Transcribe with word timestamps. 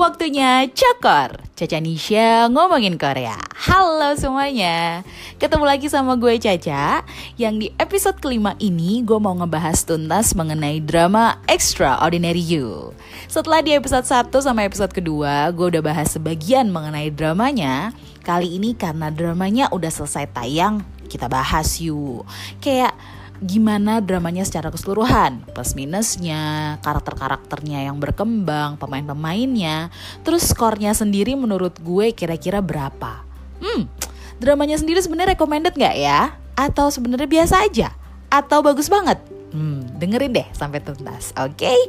Waktunya 0.00 0.64
cakor. 0.72 1.44
Caca 1.52 1.76
Nisha 1.76 2.48
ngomongin 2.48 2.96
Korea. 2.96 3.36
Halo 3.52 4.16
semuanya. 4.16 5.04
Ketemu 5.36 5.68
lagi 5.68 5.92
sama 5.92 6.16
gue 6.16 6.40
Caca. 6.40 7.04
Yang 7.36 7.54
di 7.60 7.68
episode 7.76 8.16
kelima 8.16 8.56
ini 8.56 9.04
Gue 9.04 9.20
mau 9.20 9.36
ngebahas 9.36 9.84
tuntas 9.84 10.32
mengenai 10.32 10.80
drama 10.80 11.36
Extraordinary 11.44 12.40
You. 12.40 12.96
Setelah 13.28 13.60
di 13.60 13.76
episode 13.76 14.08
1 14.08 14.32
sama 14.40 14.64
episode 14.64 14.88
kedua 14.88 15.52
Gue 15.52 15.68
udah 15.68 15.84
bahas 15.84 16.16
sebagian 16.16 16.72
mengenai 16.72 17.12
dramanya. 17.12 17.92
Kali 18.24 18.56
ini 18.56 18.72
karena 18.72 19.12
dramanya 19.12 19.68
udah 19.68 19.92
selesai 19.92 20.32
tayang 20.32 20.80
Kita 21.12 21.28
bahas 21.28 21.76
yuk. 21.76 22.24
Kayak 22.64 22.96
gimana 23.40 24.04
dramanya 24.04 24.44
secara 24.44 24.68
keseluruhan, 24.68 25.40
plus 25.56 25.72
minusnya, 25.72 26.76
karakter-karakternya 26.84 27.88
yang 27.88 27.96
berkembang, 27.96 28.76
pemain-pemainnya, 28.76 29.88
terus 30.20 30.52
skornya 30.52 30.92
sendiri 30.92 31.32
menurut 31.32 31.80
gue 31.80 32.12
kira-kira 32.12 32.60
berapa? 32.60 33.24
Hmm, 33.64 33.88
dramanya 34.36 34.76
sendiri 34.76 35.00
sebenarnya 35.00 35.36
recommended 35.36 35.72
nggak 35.72 35.96
ya? 35.96 36.36
Atau 36.52 36.92
sebenarnya 36.92 37.28
biasa 37.28 37.64
aja? 37.64 37.88
Atau 38.28 38.60
bagus 38.60 38.92
banget? 38.92 39.16
Hmm, 39.56 39.88
dengerin 39.96 40.36
deh 40.36 40.48
sampai 40.52 40.84
tuntas, 40.84 41.32
oke? 41.40 41.56
Okay? 41.56 41.80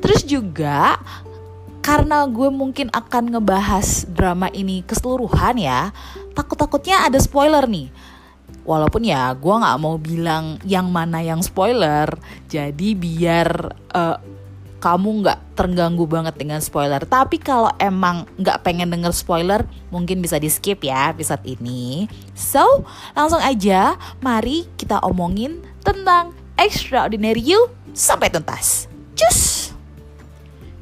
Terus 0.00 0.24
juga 0.24 0.96
karena 1.84 2.24
gue 2.28 2.48
mungkin 2.48 2.88
akan 2.96 3.36
ngebahas 3.36 4.08
drama 4.08 4.48
ini 4.56 4.80
keseluruhan 4.88 5.60
ya, 5.60 5.92
takut-takutnya 6.32 7.04
ada 7.04 7.20
spoiler 7.20 7.68
nih 7.68 7.92
walaupun 8.68 9.08
ya 9.08 9.32
gue 9.32 9.54
nggak 9.56 9.78
mau 9.80 9.96
bilang 9.96 10.60
yang 10.68 10.92
mana 10.92 11.24
yang 11.24 11.40
spoiler. 11.40 12.12
Jadi 12.52 12.92
biar 12.92 13.48
uh, 13.96 14.20
kamu 14.78 15.24
nggak 15.24 15.38
terganggu 15.58 16.04
banget 16.04 16.36
dengan 16.38 16.60
spoiler. 16.60 17.02
Tapi 17.02 17.40
kalau 17.40 17.72
emang 17.80 18.28
nggak 18.38 18.62
pengen 18.62 18.92
denger 18.92 19.10
spoiler 19.16 19.64
mungkin 19.88 20.20
bisa 20.20 20.36
di 20.36 20.52
skip 20.52 20.84
ya 20.84 21.10
episode 21.10 21.42
ini. 21.48 22.06
So 22.36 22.84
langsung 23.16 23.40
aja 23.40 23.96
mari 24.20 24.68
kita 24.76 25.00
omongin 25.02 25.64
tentang 25.82 26.36
extraordinary 26.60 27.42
you 27.42 27.72
sampai 27.96 28.30
tuntas. 28.30 28.86
Cus 29.18 29.57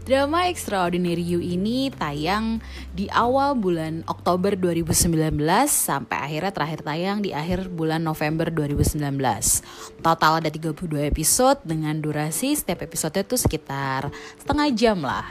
Drama 0.07 0.47
Extraordinary 0.47 1.19
You 1.19 1.43
ini 1.43 1.91
tayang 1.91 2.63
di 2.95 3.11
awal 3.11 3.59
bulan 3.59 4.07
Oktober 4.07 4.55
2019 4.55 5.35
sampai 5.67 6.19
akhirnya 6.23 6.55
terakhir 6.55 6.87
tayang 6.87 7.27
di 7.27 7.35
akhir 7.35 7.67
bulan 7.75 8.07
November 8.07 8.47
2019. 8.55 9.03
Total 10.07 10.33
ada 10.39 10.47
32 10.47 11.11
episode 11.11 11.59
dengan 11.67 11.99
durasi 11.99 12.55
setiap 12.55 12.87
episode 12.87 13.19
itu 13.19 13.35
sekitar 13.35 14.15
setengah 14.39 14.71
jam 14.79 15.03
lah. 15.03 15.27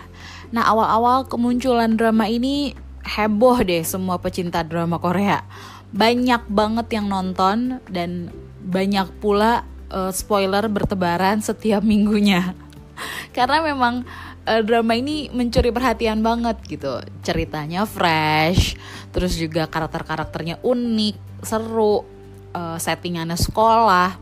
Nah 0.51 0.67
awal-awal 0.67 1.23
kemunculan 1.23 1.95
drama 1.95 2.27
ini 2.27 2.75
heboh 3.07 3.63
deh 3.63 3.87
semua 3.87 4.19
pecinta 4.19 4.59
drama 4.59 4.99
Korea. 4.99 5.47
Banyak 5.95 6.51
banget 6.51 6.99
yang 6.99 7.07
nonton 7.07 7.79
dan 7.87 8.27
banyak 8.59 9.07
pula 9.23 9.63
uh, 9.87 10.11
spoiler 10.11 10.67
bertebaran 10.67 11.39
setiap 11.39 11.79
minggunya. 11.79 12.51
Karena 13.35 13.63
memang 13.63 14.03
uh, 14.45 14.61
drama 14.61 14.93
ini 14.95 15.27
mencuri 15.33 15.73
perhatian 15.73 16.21
banget 16.21 16.57
gitu. 16.69 17.01
Ceritanya 17.25 17.83
fresh 17.83 18.77
terus 19.11 19.35
juga 19.35 19.65
karakter-karakternya 19.67 20.61
unik 20.61 21.43
seru 21.43 22.05
uh, 22.53 22.77
settingannya 22.77 23.37
sekolah 23.37 24.17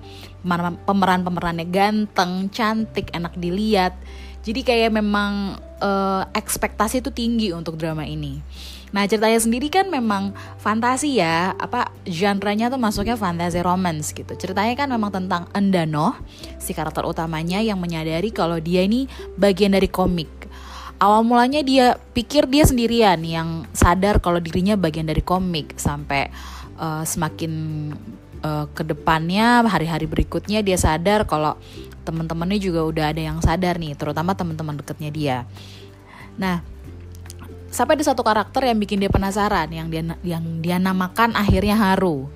pemeran-pemerannya 0.84 1.68
ganteng 1.72 2.52
cantik 2.52 3.12
enak 3.16 3.36
dilihat. 3.40 3.96
Jadi 4.44 4.60
kayak 4.60 4.92
memang 4.92 5.56
uh, 5.80 6.28
ekspektasi 6.36 7.00
itu 7.00 7.16
tinggi 7.16 7.56
untuk 7.56 7.80
drama 7.80 8.04
ini 8.04 8.44
Nah 8.94 9.10
ceritanya 9.10 9.42
sendiri 9.42 9.74
kan 9.74 9.90
memang 9.90 10.38
fantasi 10.62 11.18
ya, 11.18 11.58
apa 11.58 11.90
genre-nya 12.06 12.70
tuh 12.70 12.78
masuknya 12.78 13.18
fantasy 13.18 13.60
romance 13.66 14.14
gitu. 14.14 14.38
Ceritanya 14.38 14.78
kan 14.78 14.88
memang 14.94 15.10
tentang 15.10 15.50
Endano, 15.58 16.14
si 16.62 16.78
karakter 16.78 17.02
utamanya 17.02 17.58
yang 17.58 17.82
menyadari 17.82 18.30
kalau 18.30 18.62
dia 18.62 18.86
ini 18.86 19.10
bagian 19.34 19.74
dari 19.74 19.90
komik. 19.90 20.30
Awal 21.02 21.26
mulanya 21.26 21.66
dia 21.66 21.98
pikir 22.14 22.46
dia 22.48 22.64
sendirian 22.64 23.18
yang 23.26 23.66
sadar 23.74 24.22
kalau 24.22 24.38
dirinya 24.38 24.78
bagian 24.78 25.10
dari 25.10 25.26
komik 25.26 25.76
sampai 25.76 26.30
uh, 26.78 27.02
semakin 27.04 27.52
uh, 28.46 28.70
ke 28.72 28.86
depannya 28.86 29.66
hari-hari 29.68 30.06
berikutnya 30.06 30.62
dia 30.62 30.78
sadar 30.78 31.26
kalau 31.26 31.58
teman-temannya 32.06 32.62
juga 32.62 32.86
udah 32.86 33.06
ada 33.10 33.22
yang 33.26 33.42
sadar 33.42 33.82
nih, 33.82 33.98
terutama 33.98 34.38
teman-teman 34.38 34.80
dekatnya 34.80 35.10
dia. 35.10 35.38
Nah, 36.36 36.62
sampai 37.74 37.98
ada 37.98 38.06
satu 38.06 38.22
karakter 38.22 38.70
yang 38.70 38.78
bikin 38.78 39.02
dia 39.02 39.10
penasaran 39.10 39.66
yang 39.74 39.90
dia 39.90 40.06
yang 40.22 40.62
dia 40.62 40.78
namakan 40.78 41.34
akhirnya 41.34 41.74
Haru. 41.74 42.30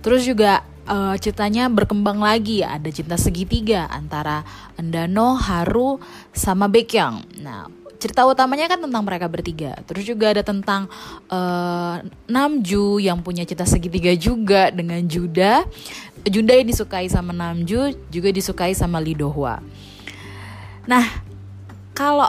Terus 0.00 0.22
juga 0.22 0.62
uh, 0.86 1.18
ceritanya 1.18 1.66
berkembang 1.66 2.22
lagi 2.22 2.62
ada 2.62 2.86
cinta 2.94 3.18
segitiga 3.18 3.90
antara 3.90 4.46
Endano, 4.78 5.34
Haru 5.34 5.98
sama 6.30 6.70
Baekhyun. 6.70 7.42
Nah, 7.42 7.66
cerita 7.98 8.28
utamanya 8.28 8.68
kan 8.68 8.78
tentang 8.84 9.02
mereka 9.02 9.26
bertiga. 9.26 9.80
Terus 9.88 10.04
juga 10.04 10.30
ada 10.36 10.44
tentang 10.44 10.86
uh, 11.32 12.04
Namju 12.28 13.00
yang 13.00 13.24
punya 13.24 13.48
cinta 13.48 13.64
segitiga 13.64 14.12
juga 14.14 14.70
dengan 14.70 15.00
Juda. 15.08 15.64
Juda 16.24 16.52
yang 16.56 16.68
disukai 16.68 17.08
sama 17.08 17.32
Namju 17.32 18.12
juga 18.12 18.28
disukai 18.28 18.76
sama 18.76 19.00
Lee 19.00 19.16
Do 19.16 19.32
Hwa. 19.32 19.60
Nah, 20.84 21.04
kalau 21.96 22.28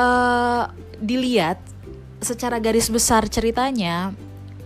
uh, 0.00 0.64
dilihat 1.00 1.69
secara 2.20 2.60
garis 2.60 2.92
besar 2.92 3.26
ceritanya 3.26 4.12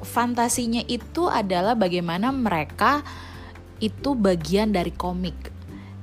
fantasinya 0.05 0.85
itu 0.85 1.31
adalah 1.31 1.73
bagaimana 1.73 2.35
mereka 2.35 3.01
itu 3.81 4.15
bagian 4.15 4.71
dari 4.71 4.93
komik. 4.95 5.51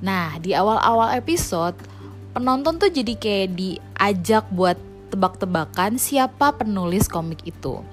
Nah, 0.02 0.36
di 0.42 0.52
awal-awal 0.52 1.14
episode 1.14 1.78
penonton 2.34 2.80
tuh 2.80 2.90
jadi 2.90 3.14
kayak 3.14 3.48
diajak 3.54 4.44
buat 4.50 4.76
tebak-tebakan 5.12 6.00
siapa 6.00 6.56
penulis 6.56 7.06
komik 7.06 7.44
itu. 7.44 7.84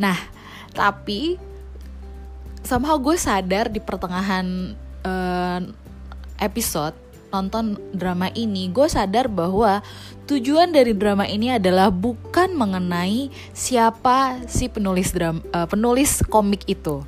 Nah, 0.00 0.16
tapi 0.72 1.36
somehow 2.64 2.96
gue 2.96 3.16
sadar 3.20 3.68
di 3.68 3.78
pertengahan 3.78 4.72
uh, 5.04 5.60
episode 6.40 6.96
nonton 7.30 7.78
drama 7.94 8.28
ini, 8.34 8.68
gue 8.70 8.86
sadar 8.90 9.30
bahwa 9.30 9.80
tujuan 10.26 10.74
dari 10.74 10.94
drama 10.94 11.26
ini 11.26 11.56
adalah 11.56 11.90
bukan 11.90 12.54
mengenai 12.54 13.30
siapa 13.54 14.42
si 14.50 14.70
penulis 14.70 15.14
drama, 15.14 15.42
uh, 15.54 15.66
penulis 15.66 16.22
komik 16.26 16.66
itu. 16.66 17.02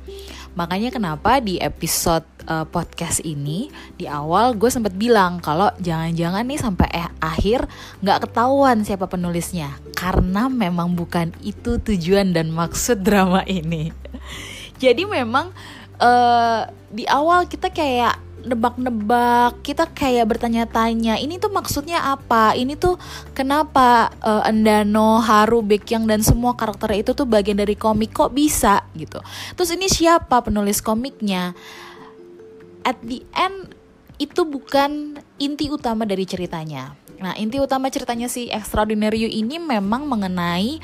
Makanya 0.53 0.93
kenapa 0.93 1.41
di 1.41 1.57
episode 1.57 2.25
uh, 2.45 2.65
podcast 2.67 3.25
ini 3.25 3.73
di 3.97 4.05
awal 4.05 4.53
gue 4.53 4.69
sempat 4.69 4.93
bilang 4.93 5.41
kalau 5.41 5.73
jangan-jangan 5.81 6.45
nih 6.45 6.59
sampai 6.61 6.87
eh 6.93 7.09
akhir 7.17 7.65
nggak 8.05 8.29
ketahuan 8.29 8.85
siapa 8.85 9.09
penulisnya 9.09 9.73
karena 9.97 10.53
memang 10.53 10.93
bukan 10.93 11.33
itu 11.41 11.81
tujuan 11.81 12.37
dan 12.37 12.53
maksud 12.53 13.01
drama 13.01 13.41
ini. 13.49 13.89
Jadi 14.83 15.09
memang 15.09 15.49
uh, 15.97 16.61
di 16.93 17.09
awal 17.09 17.49
kita 17.49 17.73
kayak 17.73 18.19
nebak-nebak 18.43 19.63
kita 19.63 19.87
kayak 19.87 20.27
bertanya-tanya 20.35 21.15
ini 21.15 21.39
tuh 21.39 21.49
maksudnya 21.49 22.03
apa? 22.03 22.51
Ini 22.53 22.75
tuh 22.75 22.99
kenapa 23.31 24.11
uh, 24.19 24.43
Endano 24.43 25.23
Haru 25.23 25.63
Baekhyun 25.63 26.05
dan 26.05 26.19
semua 26.19 26.53
karakter 26.53 26.91
itu 26.99 27.15
tuh 27.15 27.23
bagian 27.23 27.57
dari 27.57 27.79
komik? 27.79 28.11
Kok 28.11 28.35
bisa? 28.35 28.83
Gitu. 28.93 29.19
Terus 29.55 29.69
ini 29.71 29.87
siapa 29.87 30.43
penulis 30.43 30.83
komiknya? 30.83 31.55
At 32.83 32.99
the 32.99 33.23
end 33.31 33.71
itu 34.19 34.43
bukan 34.43 35.19
inti 35.39 35.71
utama 35.71 36.03
dari 36.03 36.27
ceritanya. 36.27 36.95
Nah 37.23 37.33
inti 37.39 37.57
utama 37.63 37.87
ceritanya 37.87 38.27
si 38.27 38.51
Extraordinary 38.51 39.23
You 39.23 39.31
ini 39.31 39.55
memang 39.55 40.03
mengenai 40.03 40.83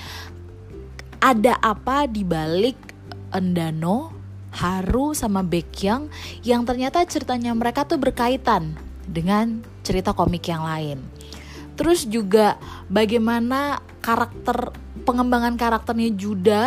ada 1.20 1.60
apa 1.60 2.08
di 2.08 2.24
balik 2.24 2.80
Endano 3.36 4.19
Haru 4.50 5.14
sama 5.14 5.46
Baekhyun 5.46 6.10
yang 6.42 6.66
ternyata 6.66 7.06
ceritanya 7.06 7.54
mereka 7.54 7.86
tuh 7.86 8.02
berkaitan 8.02 8.74
dengan 9.06 9.62
cerita 9.82 10.14
komik 10.14 10.46
yang 10.50 10.66
lain. 10.66 11.02
Terus 11.80 12.04
juga 12.06 12.60
bagaimana 12.92 13.80
karakter 14.04 14.76
pengembangan 15.08 15.56
karakternya 15.56 16.12
Juda 16.14 16.64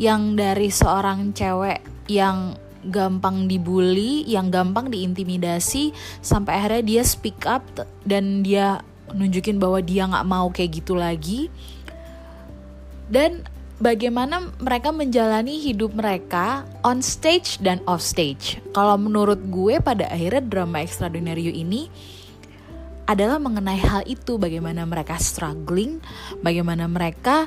yang 0.00 0.34
dari 0.34 0.72
seorang 0.72 1.36
cewek 1.36 1.84
yang 2.08 2.56
gampang 2.84 3.48
dibully, 3.48 4.24
yang 4.28 4.52
gampang 4.52 4.92
diintimidasi 4.92 5.92
sampai 6.20 6.60
akhirnya 6.60 6.84
dia 6.84 7.02
speak 7.04 7.44
up 7.48 7.64
dan 8.04 8.44
dia 8.44 8.80
nunjukin 9.12 9.56
bahwa 9.56 9.80
dia 9.80 10.08
nggak 10.08 10.28
mau 10.28 10.48
kayak 10.52 10.84
gitu 10.84 10.96
lagi. 10.96 11.48
Dan 13.08 13.44
bagaimana 13.84 14.48
mereka 14.56 14.88
menjalani 14.96 15.60
hidup 15.60 15.92
mereka 15.92 16.64
on 16.80 17.04
stage 17.04 17.60
dan 17.60 17.84
off 17.84 18.00
stage. 18.00 18.56
Kalau 18.72 18.96
menurut 18.96 19.44
gue 19.52 19.76
pada 19.84 20.08
akhirnya 20.08 20.40
drama 20.40 20.80
Extraordinary 20.80 21.52
ini 21.52 21.92
adalah 23.04 23.36
mengenai 23.36 23.76
hal 23.84 24.00
itu 24.08 24.40
bagaimana 24.40 24.88
mereka 24.88 25.20
struggling 25.20 26.00
bagaimana 26.40 26.88
mereka 26.88 27.44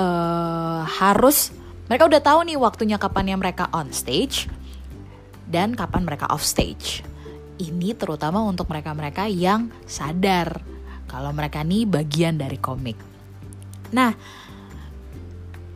uh, 0.00 0.80
harus 0.88 1.52
mereka 1.92 2.08
udah 2.08 2.22
tahu 2.24 2.48
nih 2.48 2.56
waktunya 2.56 2.96
kapan 2.96 3.36
yang 3.36 3.40
mereka 3.44 3.68
on 3.76 3.92
stage 3.92 4.48
dan 5.44 5.76
kapan 5.76 6.08
mereka 6.08 6.24
off 6.32 6.40
stage 6.40 7.04
ini 7.60 7.92
terutama 7.92 8.40
untuk 8.48 8.72
mereka-mereka 8.72 9.28
yang 9.28 9.68
sadar 9.84 10.64
kalau 11.04 11.36
mereka 11.36 11.60
nih 11.60 11.84
bagian 11.84 12.40
dari 12.40 12.56
komik 12.56 12.96
nah 13.92 14.16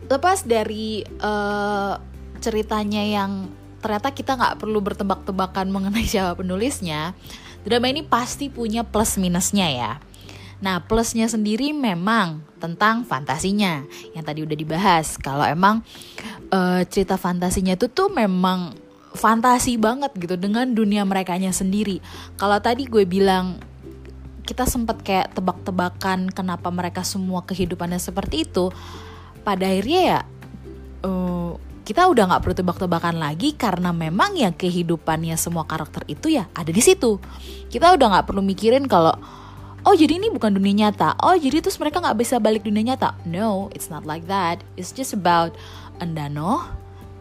lepas 0.09 0.43
dari 0.43 1.05
uh, 1.21 1.95
ceritanya 2.41 3.05
yang 3.05 3.47
ternyata 3.79 4.11
kita 4.11 4.35
nggak 4.35 4.59
perlu 4.59 4.83
bertebak-tebakan 4.83 5.71
mengenai 5.71 6.03
siapa 6.09 6.35
penulisnya 6.35 7.15
drama 7.63 7.87
ini 7.91 8.03
pasti 8.03 8.47
punya 8.49 8.83
plus 8.87 9.19
minusnya 9.19 9.67
ya. 9.69 9.91
Nah, 10.59 10.83
plusnya 10.83 11.31
sendiri 11.31 11.71
memang 11.71 12.43
tentang 12.59 13.07
fantasinya 13.07 13.87
yang 14.11 14.23
tadi 14.27 14.43
udah 14.43 14.57
dibahas. 14.59 15.15
Kalau 15.15 15.47
emang 15.47 15.87
uh, 16.51 16.83
cerita 16.83 17.15
fantasinya 17.15 17.79
itu 17.79 17.87
tuh 17.87 18.11
memang 18.11 18.75
fantasi 19.15 19.79
banget 19.79 20.11
gitu 20.19 20.35
dengan 20.35 20.67
dunia 20.75 21.07
mereka 21.07 21.39
sendiri. 21.39 22.03
Kalau 22.35 22.59
tadi 22.59 22.91
gue 22.91 23.07
bilang 23.07 23.57
kita 24.43 24.67
sempat 24.67 24.99
kayak 25.05 25.37
tebak-tebakan 25.37 26.27
kenapa 26.33 26.67
mereka 26.73 27.07
semua 27.07 27.47
kehidupannya 27.47 28.01
seperti 28.01 28.43
itu. 28.43 28.73
Pada 29.43 29.65
akhirnya 29.65 30.01
ya 30.01 30.19
uh, 31.03 31.55
kita 31.89 32.05
udah 32.05 32.29
nggak 32.29 32.41
perlu 32.45 32.55
tebak-tebakan 32.61 33.17
lagi 33.17 33.57
karena 33.57 33.89
memang 33.89 34.37
ya 34.37 34.53
kehidupannya 34.53 35.33
semua 35.41 35.65
karakter 35.65 36.05
itu 36.05 36.29
ya 36.29 36.45
ada 36.53 36.69
di 36.69 36.81
situ. 36.85 37.17
Kita 37.73 37.97
udah 37.97 38.07
nggak 38.13 38.25
perlu 38.29 38.45
mikirin 38.45 38.85
kalau 38.85 39.17
oh 39.89 39.95
jadi 39.97 40.21
ini 40.21 40.29
bukan 40.29 40.53
dunia 40.53 40.85
nyata. 40.85 41.17
Oh 41.17 41.33
jadi 41.33 41.65
terus 41.65 41.81
mereka 41.81 41.97
nggak 41.97 42.17
bisa 42.21 42.37
balik 42.37 42.61
dunia 42.61 42.93
nyata. 42.93 43.17
No, 43.25 43.73
it's 43.73 43.89
not 43.89 44.05
like 44.05 44.29
that. 44.29 44.61
It's 44.77 44.93
just 44.93 45.17
about 45.17 45.57
Andano, 45.97 46.69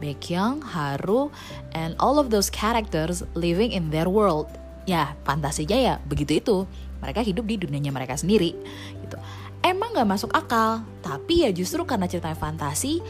Baekhyun, 0.05 0.61
Haru, 0.61 1.33
and 1.73 1.97
all 1.97 2.21
of 2.21 2.29
those 2.29 2.53
characters 2.53 3.25
living 3.33 3.73
in 3.73 3.89
their 3.89 4.13
world. 4.13 4.53
Ya, 4.85 5.17
fantasinya 5.25 5.81
ya 5.81 5.95
begitu 6.05 6.45
itu. 6.45 6.57
Mereka 7.01 7.25
hidup 7.25 7.49
di 7.49 7.57
dunianya 7.57 7.95
mereka 7.95 8.21
sendiri 8.21 8.53
gitu. 9.01 9.17
Emang 9.63 9.91
gak 9.93 10.09
masuk 10.09 10.31
akal, 10.33 10.87
tapi 11.03 11.45
ya 11.45 11.51
justru 11.51 11.83
karena 11.83 12.07
ceritanya 12.07 12.39
fantasi, 12.39 13.03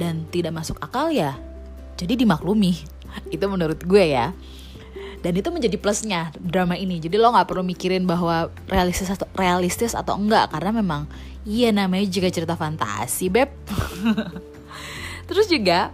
dan 0.00 0.24
tidak 0.32 0.56
masuk 0.56 0.80
akal 0.80 1.12
ya 1.12 1.36
jadi 2.00 2.16
dimaklumi. 2.16 2.80
Itu 3.34 3.44
menurut 3.52 3.84
gue 3.84 4.16
ya. 4.16 4.32
Dan 5.20 5.36
itu 5.36 5.52
menjadi 5.52 5.76
plusnya 5.76 6.32
drama 6.40 6.80
ini. 6.80 6.96
Jadi 6.96 7.20
lo 7.20 7.28
nggak 7.28 7.44
perlu 7.44 7.60
mikirin 7.60 8.08
bahwa 8.08 8.48
realistis 8.64 9.12
atau 9.12 9.28
realistis 9.36 9.92
atau 9.92 10.16
enggak 10.16 10.48
karena 10.48 10.72
memang 10.72 11.04
iya 11.44 11.68
namanya 11.68 12.08
juga 12.08 12.32
cerita 12.32 12.56
fantasi 12.56 13.28
beb. 13.28 13.52
Terus 15.28 15.44
juga 15.44 15.92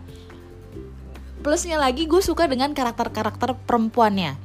plusnya 1.42 1.82
lagi 1.82 2.06
gue 2.06 2.22
suka 2.22 2.46
dengan 2.46 2.70
karakter-karakter 2.70 3.58
perempuannya 3.66 4.38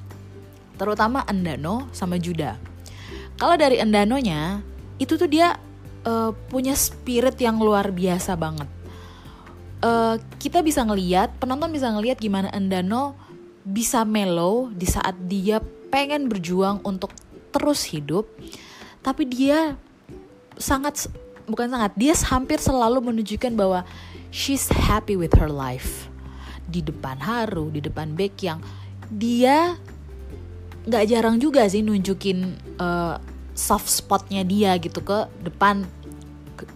terutama 0.81 1.21
Endano 1.25 1.89
sama 1.93 2.21
Juda 2.21 2.61
kalau 3.41 3.57
dari 3.57 3.81
Endanonya 3.81 4.61
itu 5.01 5.17
tuh 5.17 5.25
dia 5.25 5.57
uh, 6.05 6.29
punya 6.53 6.77
spirit 6.77 7.33
yang 7.41 7.57
luar 7.57 7.89
biasa 7.89 8.37
banget. 8.37 8.69
Uh, 9.81 10.21
kita 10.37 10.61
bisa 10.61 10.85
ngeliat 10.85 11.33
penonton 11.41 11.73
bisa 11.73 11.89
ngeliat 11.89 12.21
gimana 12.21 12.53
Endano 12.53 13.17
bisa 13.65 14.05
mellow 14.05 14.69
di 14.69 14.85
saat 14.85 15.17
dia 15.25 15.57
pengen 15.89 16.29
berjuang 16.29 16.85
untuk 16.85 17.09
terus 17.49 17.89
hidup 17.89 18.29
tapi 19.01 19.25
dia 19.25 19.73
sangat 20.61 21.09
bukan 21.49 21.73
sangat 21.73 21.97
dia 21.97 22.13
hampir 22.29 22.61
selalu 22.61 23.09
menunjukkan 23.09 23.57
bahwa 23.57 23.81
she's 24.29 24.69
happy 24.69 25.17
with 25.17 25.33
her 25.33 25.49
life. 25.49 26.05
Di 26.69 26.85
depan 26.85 27.17
Haru 27.17 27.73
di 27.73 27.81
depan 27.81 28.13
Beck 28.13 28.37
yang 28.45 28.61
dia 29.09 29.75
nggak 30.85 31.05
jarang 31.09 31.41
juga 31.41 31.65
sih 31.65 31.81
nunjukin 31.81 32.53
uh, 32.77 33.17
soft 33.57 33.87
spotnya 33.87 34.41
dia 34.43 34.75
gitu 34.79 35.03
ke 35.03 35.27
depan 35.43 35.83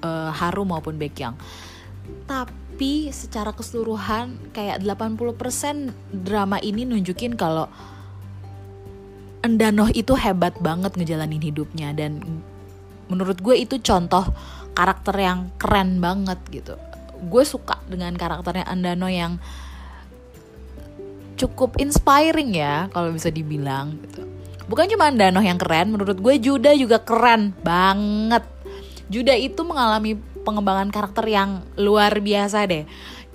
uh, 0.03 0.31
Haru 0.31 0.67
maupun 0.67 0.99
Baekhyun 0.99 1.35
tapi 2.29 2.65
tapi 2.75 3.07
secara 3.07 3.55
keseluruhan 3.55 4.35
kayak 4.51 4.83
80% 4.83 5.95
drama 6.11 6.59
ini 6.59 6.83
nunjukin 6.83 7.39
kalau 7.39 7.71
Endanoh 9.39 9.87
itu 9.95 10.11
hebat 10.19 10.59
banget 10.59 10.99
ngejalanin 10.99 11.39
hidupnya 11.39 11.95
dan 11.95 12.19
menurut 13.07 13.39
gue 13.39 13.63
itu 13.63 13.79
contoh 13.79 14.27
karakter 14.75 15.15
yang 15.15 15.55
keren 15.55 16.03
banget 16.03 16.35
gitu. 16.51 16.75
Gue 17.31 17.47
suka 17.47 17.79
dengan 17.87 18.11
karakternya 18.19 18.67
Endanoh 18.67 19.07
yang 19.07 19.39
cukup 21.39 21.79
inspiring 21.79 22.59
ya 22.59 22.91
kalau 22.91 23.15
bisa 23.15 23.31
dibilang 23.31 23.95
gitu. 24.03 24.24
Bukan 24.65 24.89
cuma 24.89 25.13
Endanoh 25.13 25.45
yang 25.45 25.61
keren, 25.61 25.93
menurut 25.93 26.17
gue 26.17 26.35
Juda 26.41 26.73
juga 26.73 27.01
keren 27.01 27.53
banget. 27.61 28.41
Juda 29.05 29.37
itu 29.37 29.61
mengalami 29.61 30.17
pengembangan 30.45 30.89
karakter 30.93 31.25
yang 31.25 31.65
luar 31.77 32.21
biasa 32.21 32.69
deh 32.69 32.85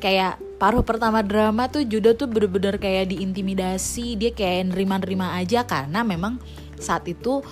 kayak 0.01 0.41
paruh 0.57 0.81
pertama 0.81 1.21
drama 1.21 1.69
tuh 1.69 1.85
Judo 1.85 2.17
tuh 2.17 2.27
bener-bener 2.27 2.81
kayak 2.81 3.13
diintimidasi 3.13 4.17
dia 4.17 4.33
kayak 4.33 4.73
nerima-nerima 4.73 5.37
aja 5.37 5.69
karena 5.69 6.01
memang 6.01 6.41
saat 6.81 7.05
itu 7.05 7.45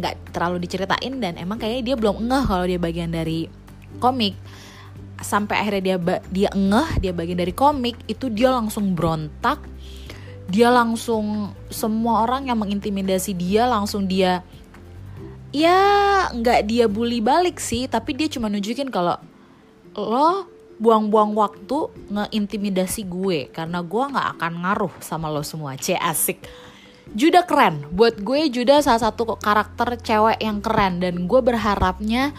nggak 0.00 0.32
terlalu 0.32 0.64
diceritain 0.64 1.20
dan 1.20 1.36
emang 1.36 1.60
kayaknya 1.60 1.92
dia 1.92 1.96
belum 2.00 2.24
ngeh 2.24 2.44
kalau 2.48 2.64
dia 2.64 2.80
bagian 2.80 3.12
dari 3.12 3.44
komik 4.00 4.32
sampai 5.20 5.60
akhirnya 5.60 5.82
dia 5.84 5.96
dia 6.32 6.50
ngeh 6.56 6.90
dia 7.04 7.12
bagian 7.12 7.36
dari 7.36 7.52
komik 7.52 8.00
itu 8.08 8.32
dia 8.32 8.56
langsung 8.56 8.96
berontak 8.96 9.60
dia 10.50 10.68
langsung 10.68 11.54
semua 11.70 12.26
orang 12.26 12.50
yang 12.50 12.58
mengintimidasi 12.58 13.32
dia 13.38 13.70
langsung 13.70 14.10
dia 14.10 14.42
ya 15.54 15.78
nggak 16.30 16.66
dia 16.66 16.86
bully 16.90 17.22
balik 17.22 17.62
sih 17.62 17.86
tapi 17.86 18.14
dia 18.18 18.26
cuma 18.26 18.50
nunjukin 18.50 18.90
kalau 18.90 19.18
lo 19.94 20.46
buang-buang 20.80 21.36
waktu 21.36 21.92
ngeintimidasi 22.08 23.04
gue 23.04 23.52
karena 23.52 23.84
gue 23.84 24.04
nggak 24.10 24.28
akan 24.38 24.52
ngaruh 24.64 24.94
sama 25.04 25.28
lo 25.28 25.44
semua. 25.44 25.76
C 25.76 25.92
asik. 25.92 26.40
Juda 27.12 27.44
keren. 27.44 27.84
Buat 27.92 28.24
gue 28.24 28.48
Juda 28.48 28.80
salah 28.80 29.12
satu 29.12 29.36
karakter 29.36 30.00
cewek 30.00 30.40
yang 30.40 30.64
keren 30.64 31.04
dan 31.04 31.28
gue 31.28 31.40
berharapnya 31.44 32.32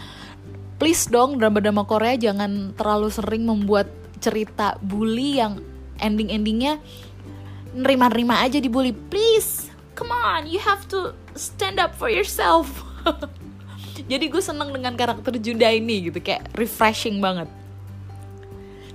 please 0.82 1.06
dong 1.06 1.38
drama-drama 1.38 1.86
Korea 1.86 2.18
jangan 2.18 2.74
terlalu 2.74 3.14
sering 3.14 3.46
membuat 3.46 3.86
cerita 4.18 4.74
bully 4.82 5.38
yang 5.38 5.62
ending-endingnya 6.02 6.82
nerima-nerima 7.72 8.44
aja 8.44 8.60
dibully. 8.60 8.92
Please 8.92 9.72
come 9.96 10.12
on 10.12 10.48
you 10.48 10.60
have 10.60 10.84
to 10.88 11.12
stand 11.36 11.80
up 11.80 11.96
for 11.96 12.08
yourself. 12.08 12.68
Jadi 14.10 14.28
gue 14.28 14.42
seneng 14.42 14.72
dengan 14.72 14.96
karakter 14.96 15.36
Juda 15.36 15.68
ini 15.68 16.08
gitu 16.10 16.18
kayak 16.20 16.52
refreshing 16.56 17.20
banget. 17.20 17.48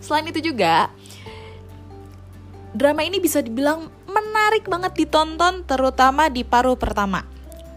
Selain 0.01 0.25
itu 0.29 0.53
juga 0.53 0.89
drama 2.73 3.01
ini 3.05 3.17
bisa 3.17 3.41
dibilang 3.41 3.89
menarik 4.05 4.69
banget 4.69 4.93
ditonton 5.05 5.65
terutama 5.65 6.29
di 6.29 6.45
paruh 6.45 6.77
pertama. 6.77 7.25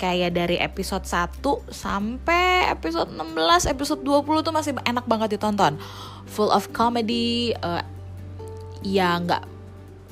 Kayak 0.00 0.33
dari 0.33 0.57
episode 0.57 1.04
1 1.04 1.45
sampai 1.69 2.73
episode 2.73 3.12
16, 3.12 3.69
episode 3.69 4.00
20 4.00 4.47
tuh 4.49 4.54
masih 4.54 4.73
enak 4.88 5.04
banget 5.04 5.37
ditonton. 5.37 5.76
Full 6.25 6.49
of 6.49 6.73
comedy, 6.73 7.52
uh, 7.61 7.85
ya 8.80 9.21
nggak 9.21 9.45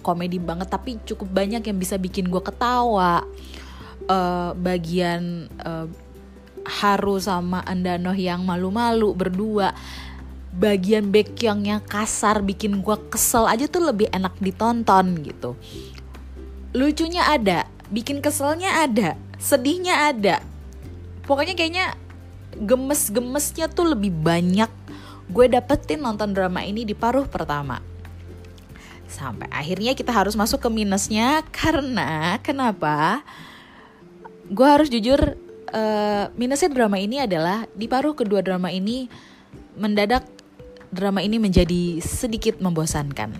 komedi 0.01 0.39
banget 0.41 0.71
tapi 0.71 0.99
cukup 1.05 1.29
banyak 1.31 1.63
yang 1.63 1.79
bisa 1.79 1.99
bikin 1.99 2.29
gue 2.29 2.43
ketawa. 2.43 3.25
Uh, 4.09 4.57
bagian 4.57 5.53
uh, 5.61 5.85
Haru 6.69 7.17
sama 7.21 7.65
Andanoh 7.65 8.17
yang 8.17 8.45
malu-malu 8.45 9.17
berdua. 9.17 9.73
Bagian 10.49 11.13
Baekhyungnya 11.13 11.85
kasar 11.85 12.41
bikin 12.41 12.81
gue 12.81 12.97
kesel 13.13 13.45
aja 13.49 13.69
tuh 13.69 13.89
lebih 13.89 14.09
enak 14.13 14.37
ditonton 14.41 15.21
gitu. 15.25 15.57
Lucunya 16.73 17.25
ada 17.29 17.69
bikin 17.89 18.21
keselnya 18.21 18.85
ada 18.85 19.17
sedihnya 19.39 20.13
ada. 20.13 20.37
Pokoknya 21.25 21.55
kayaknya 21.55 21.87
gemes-gemesnya 22.59 23.71
tuh 23.71 23.95
lebih 23.97 24.13
banyak. 24.13 24.69
Gue 25.29 25.47
dapetin 25.49 26.01
nonton 26.01 26.33
drama 26.33 26.65
ini 26.65 26.89
di 26.89 26.97
paruh 26.97 27.29
pertama 27.29 27.98
sampai 29.09 29.49
akhirnya 29.49 29.97
kita 29.97 30.13
harus 30.13 30.37
masuk 30.37 30.61
ke 30.63 30.69
minusnya 30.69 31.43
karena 31.51 32.37
kenapa 32.45 33.25
gue 34.49 34.69
harus 34.69 34.89
jujur 34.89 35.37
uh, 35.73 36.25
minusnya 36.37 36.69
drama 36.73 36.97
ini 36.97 37.21
adalah 37.21 37.69
di 37.73 37.89
paruh 37.89 38.17
kedua 38.17 38.41
drama 38.41 38.73
ini 38.73 39.09
mendadak 39.77 40.25
drama 40.89 41.21
ini 41.21 41.37
menjadi 41.37 42.01
sedikit 42.01 42.61
membosankan. 42.61 43.37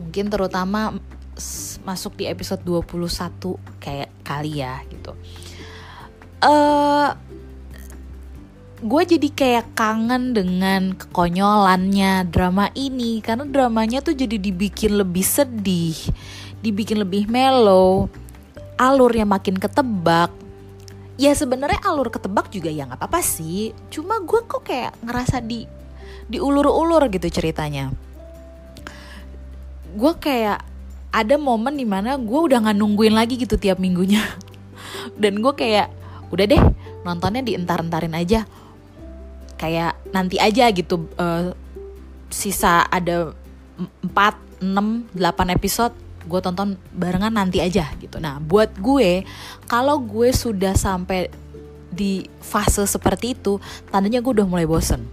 Mungkin 0.00 0.32
terutama 0.32 0.96
masuk 1.84 2.18
di 2.18 2.26
episode 2.26 2.64
21 2.66 3.54
kayak 3.78 4.10
kali 4.26 4.64
ya 4.64 4.82
gitu. 4.90 5.14
uh, 6.42 7.14
gue 8.78 9.02
jadi 9.02 9.28
kayak 9.34 9.74
kangen 9.74 10.38
dengan 10.38 10.94
kekonyolannya 10.94 12.30
drama 12.30 12.70
ini 12.78 13.18
karena 13.18 13.42
dramanya 13.42 13.98
tuh 13.98 14.14
jadi 14.14 14.38
dibikin 14.38 14.94
lebih 14.94 15.26
sedih, 15.26 15.98
dibikin 16.62 17.02
lebih 17.02 17.26
mellow, 17.26 18.06
alurnya 18.78 19.26
makin 19.26 19.58
ketebak. 19.58 20.30
Ya 21.18 21.34
sebenarnya 21.34 21.82
alur 21.82 22.06
ketebak 22.14 22.54
juga 22.54 22.70
ya 22.70 22.86
nggak 22.86 23.02
apa-apa 23.02 23.18
sih, 23.18 23.74
cuma 23.90 24.22
gue 24.22 24.46
kok 24.46 24.62
kayak 24.62 24.94
ngerasa 25.02 25.42
di 25.42 25.66
diulur-ulur 26.30 27.10
gitu 27.10 27.26
ceritanya. 27.26 27.90
Gue 29.98 30.14
kayak 30.22 30.62
ada 31.10 31.34
momen 31.34 31.74
di 31.74 31.82
mana 31.82 32.14
gue 32.14 32.40
udah 32.46 32.62
nggak 32.62 32.78
nungguin 32.78 33.18
lagi 33.18 33.42
gitu 33.42 33.58
tiap 33.58 33.82
minggunya, 33.82 34.22
dan 35.22 35.42
gue 35.42 35.50
kayak 35.58 35.90
udah 36.30 36.46
deh 36.46 36.62
nontonnya 37.02 37.42
dientar-entarin 37.42 38.14
aja 38.14 38.46
kayak 39.58 39.98
nanti 40.14 40.38
aja 40.38 40.70
gitu 40.70 41.10
uh, 41.18 41.52
sisa 42.30 42.86
ada 42.86 43.34
4, 44.06 44.62
6, 44.62 44.62
8 44.62 45.56
episode 45.56 45.94
gue 46.28 46.40
tonton 46.44 46.76
barengan 46.92 47.32
nanti 47.32 47.58
aja 47.58 47.88
gitu. 47.96 48.20
Nah 48.20 48.36
buat 48.38 48.76
gue 48.76 49.24
kalau 49.64 49.96
gue 49.98 50.28
sudah 50.30 50.76
sampai 50.76 51.32
di 51.88 52.28
fase 52.44 52.84
seperti 52.84 53.32
itu 53.32 53.56
tandanya 53.88 54.20
gue 54.20 54.32
udah 54.36 54.46
mulai 54.46 54.68
bosen. 54.68 55.08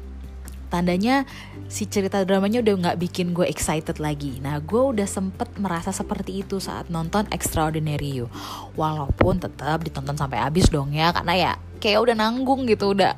Tandanya 0.68 1.24
si 1.72 1.88
cerita 1.88 2.22
dramanya 2.28 2.60
udah 2.62 2.76
nggak 2.76 2.98
bikin 3.00 3.32
gue 3.32 3.48
excited 3.48 3.98
lagi. 4.04 4.44
Nah 4.44 4.60
gue 4.60 4.82
udah 4.92 5.08
sempet 5.08 5.56
merasa 5.56 5.96
seperti 5.96 6.44
itu 6.44 6.60
saat 6.60 6.92
nonton 6.92 7.26
Extraordinary 7.32 8.22
You. 8.22 8.28
Walaupun 8.76 9.40
tetap 9.40 9.88
ditonton 9.88 10.20
sampai 10.20 10.44
habis 10.44 10.68
dong 10.68 10.92
ya 10.92 11.16
karena 11.16 11.34
ya 11.34 11.52
kayak 11.80 12.12
udah 12.12 12.16
nanggung 12.20 12.68
gitu 12.68 12.92
udah 12.92 13.16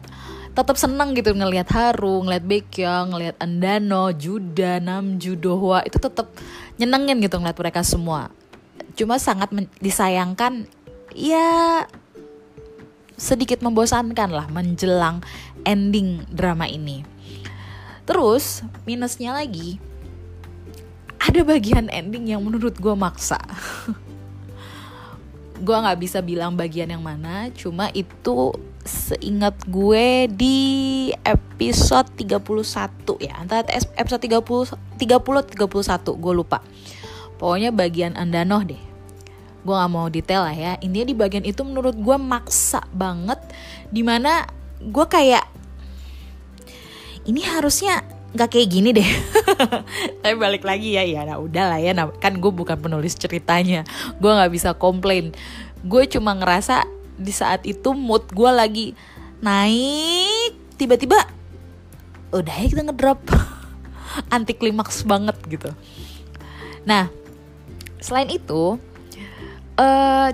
tetap 0.58 0.74
seneng 0.74 1.14
gitu 1.14 1.38
ngelihat 1.38 1.70
Haru, 1.70 2.26
ngelihat 2.26 2.46
Baekhyun, 2.50 3.14
ngelihat 3.14 3.38
Andano, 3.38 4.10
Juda, 4.10 4.82
Namju, 4.82 5.38
Dohwa 5.38 5.86
itu 5.86 6.02
tetap 6.02 6.34
nyenengin 6.82 7.22
gitu 7.22 7.38
ngeliat 7.38 7.62
mereka 7.62 7.86
semua. 7.86 8.34
Cuma 8.98 9.22
sangat 9.22 9.54
disayangkan 9.78 10.66
ya 11.14 11.86
sedikit 13.14 13.62
membosankan 13.62 14.34
lah 14.34 14.50
menjelang 14.50 15.22
ending 15.62 16.26
drama 16.34 16.66
ini. 16.66 17.06
Terus 18.10 18.66
minusnya 18.90 19.38
lagi 19.38 19.78
ada 21.22 21.46
bagian 21.46 21.86
ending 21.94 22.34
yang 22.34 22.42
menurut 22.42 22.74
gue 22.82 22.98
maksa. 22.98 23.38
gue 25.66 25.78
nggak 25.78 26.02
bisa 26.02 26.18
bilang 26.26 26.58
bagian 26.58 26.90
yang 26.90 27.06
mana, 27.06 27.54
cuma 27.54 27.94
itu 27.94 28.58
seingat 28.88 29.54
gue 29.68 30.32
di 30.32 30.58
episode 31.22 32.08
31 32.16 32.42
ya. 33.22 33.38
Antara 33.38 33.68
episode 34.00 34.24
30 34.24 34.98
30 34.98 35.54
31 35.54 36.24
gue 36.24 36.34
lupa. 36.34 36.64
Pokoknya 37.38 37.70
bagian 37.76 38.18
Andanoh 38.18 38.64
deh. 38.66 38.82
Gue 39.62 39.76
gak 39.76 39.92
mau 39.92 40.08
detail 40.08 40.48
lah 40.48 40.56
ya. 40.56 40.74
Intinya 40.80 41.06
di 41.06 41.16
bagian 41.16 41.46
itu 41.46 41.62
menurut 41.62 41.94
gue 41.94 42.18
maksa 42.18 42.82
banget. 42.96 43.38
Di 43.92 44.02
mana 44.02 44.48
gue 44.80 45.06
kayak 45.06 45.46
ini 47.28 47.44
harusnya 47.44 48.02
nggak 48.32 48.50
kayak 48.50 48.70
gini 48.72 48.90
deh. 48.96 49.10
Tapi 50.24 50.36
balik 50.40 50.64
lagi 50.64 50.96
ya 50.96 51.04
ya 51.04 51.28
nah 51.28 51.38
udah 51.38 51.76
lah 51.76 51.80
ya. 51.80 51.92
Nah, 51.92 52.10
kan 52.18 52.40
gue 52.40 52.52
bukan 52.52 52.80
penulis 52.80 53.20
ceritanya. 53.20 53.84
Gue 54.18 54.32
nggak 54.32 54.52
bisa 54.52 54.70
komplain. 54.76 55.36
Gue 55.84 56.10
cuma 56.10 56.34
ngerasa 56.34 56.97
di 57.18 57.34
saat 57.34 57.66
itu 57.66 57.98
mood 57.98 58.30
gue 58.32 58.52
lagi 58.54 58.88
naik 59.42 60.54
tiba-tiba 60.78 61.18
udah 62.32 62.56
ya 62.56 62.68
kita 62.70 62.82
ngedrop. 62.86 63.22
Anti 64.34 64.54
klimaks 64.58 65.06
banget 65.06 65.38
gitu. 65.50 65.70
Nah 66.86 67.10
selain 67.98 68.30
itu 68.30 68.78
uh, 69.78 70.30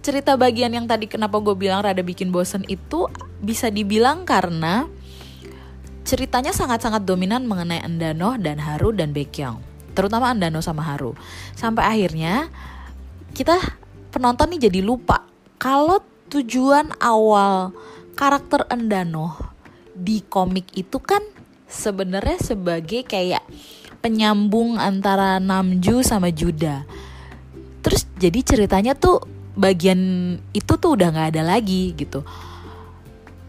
cerita 0.00 0.38
bagian 0.38 0.72
yang 0.72 0.88
tadi 0.88 1.10
kenapa 1.10 1.36
gue 1.42 1.52
bilang 1.52 1.84
rada 1.84 2.00
bikin 2.00 2.32
bosen 2.32 2.64
itu 2.68 3.10
bisa 3.42 3.68
dibilang 3.68 4.24
karena 4.24 4.88
ceritanya 6.06 6.54
sangat-sangat 6.54 7.02
dominan 7.02 7.44
mengenai 7.44 7.82
Andano 7.82 8.38
dan 8.38 8.62
Haru 8.62 8.94
dan 8.94 9.10
Baekhyun 9.10 9.58
terutama 9.96 10.28
Andano 10.30 10.60
sama 10.60 10.84
Haru. 10.84 11.16
Sampai 11.56 11.88
akhirnya 11.88 12.52
kita 13.32 13.56
penonton 14.12 14.52
nih 14.52 14.68
jadi 14.68 14.80
lupa 14.84 15.24
kalau 15.56 16.04
tujuan 16.28 16.92
awal 17.00 17.72
karakter 18.16 18.64
Endano 18.68 19.36
di 19.96 20.20
komik 20.24 20.76
itu 20.76 21.00
kan 21.00 21.24
sebenarnya 21.68 22.36
sebagai 22.40 23.04
kayak 23.04 23.44
penyambung 24.04 24.76
antara 24.76 25.40
Namju 25.40 26.04
sama 26.04 26.28
Juda. 26.30 26.84
Terus 27.80 28.04
jadi 28.20 28.40
ceritanya 28.44 28.92
tuh 28.92 29.24
bagian 29.56 30.36
itu 30.52 30.72
tuh 30.76 30.94
udah 30.94 31.08
nggak 31.10 31.28
ada 31.36 31.42
lagi 31.42 31.96
gitu. 31.96 32.22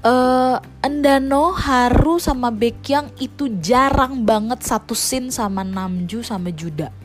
Uh, 0.07 0.55
Endano, 0.79 1.51
Haru 1.51 2.15
sama 2.21 2.47
Baekhyun 2.47 3.11
itu 3.19 3.51
jarang 3.59 4.23
banget 4.23 4.63
satu 4.63 4.95
scene 4.95 5.33
sama 5.33 5.67
Namju 5.67 6.23
sama 6.23 6.53
Juda. 6.55 6.95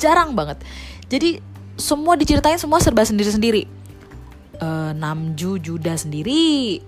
Jarang 0.00 0.32
banget. 0.32 0.64
Jadi 1.12 1.42
semua 1.76 2.16
diceritain 2.18 2.58
semua 2.58 2.82
serba 2.82 3.04
sendiri-sendiri 3.06 3.77
uh, 4.62 4.92
Namju 4.94 5.58
Juda 5.62 5.94
sendiri, 5.94 6.82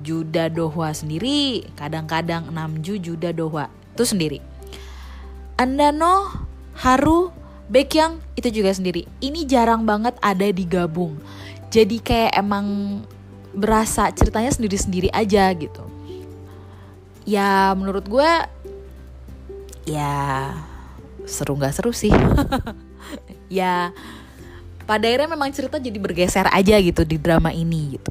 Juda 0.00 0.48
Dohwa 0.48 0.92
sendiri, 0.92 1.68
kadang-kadang 1.76 2.48
Namju 2.48 3.00
Juda 3.00 3.32
Dohwa 3.32 3.68
itu 3.94 4.04
sendiri. 4.04 4.38
Andano, 5.60 6.32
Haru, 6.80 7.28
Baekhyun 7.68 8.18
itu 8.34 8.48
juga 8.50 8.72
sendiri. 8.72 9.04
Ini 9.20 9.44
jarang 9.44 9.84
banget 9.84 10.16
ada 10.24 10.48
digabung. 10.48 11.20
Jadi 11.70 12.02
kayak 12.02 12.34
emang 12.34 12.98
berasa 13.54 14.10
ceritanya 14.10 14.50
sendiri-sendiri 14.50 15.12
aja 15.14 15.52
gitu. 15.54 15.84
Ya 17.28 17.70
menurut 17.78 18.08
gue 18.10 18.30
ya 19.86 20.50
seru 21.28 21.54
nggak 21.54 21.76
seru 21.76 21.92
sih. 21.94 22.10
ya 23.60 23.94
pada 24.90 25.06
akhirnya 25.06 25.30
memang 25.30 25.54
cerita 25.54 25.78
jadi 25.78 26.02
bergeser 26.02 26.50
aja 26.50 26.74
gitu 26.82 27.06
di 27.06 27.14
drama 27.14 27.54
ini 27.54 27.94
gitu 27.94 28.10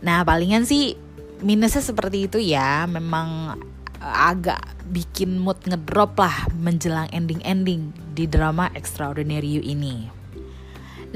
nah 0.00 0.24
palingan 0.24 0.64
sih 0.64 0.96
minusnya 1.44 1.84
seperti 1.84 2.30
itu 2.30 2.38
ya 2.40 2.88
memang 2.88 3.60
eh, 4.00 4.16
agak 4.32 4.72
bikin 4.88 5.40
mood 5.40 5.58
ngedrop 5.64 6.16
lah 6.16 6.46
menjelang 6.54 7.10
ending-ending 7.10 7.90
di 8.12 8.28
drama 8.28 8.68
Extraordinary 8.76 9.58
You 9.58 9.62
ini. 9.64 10.12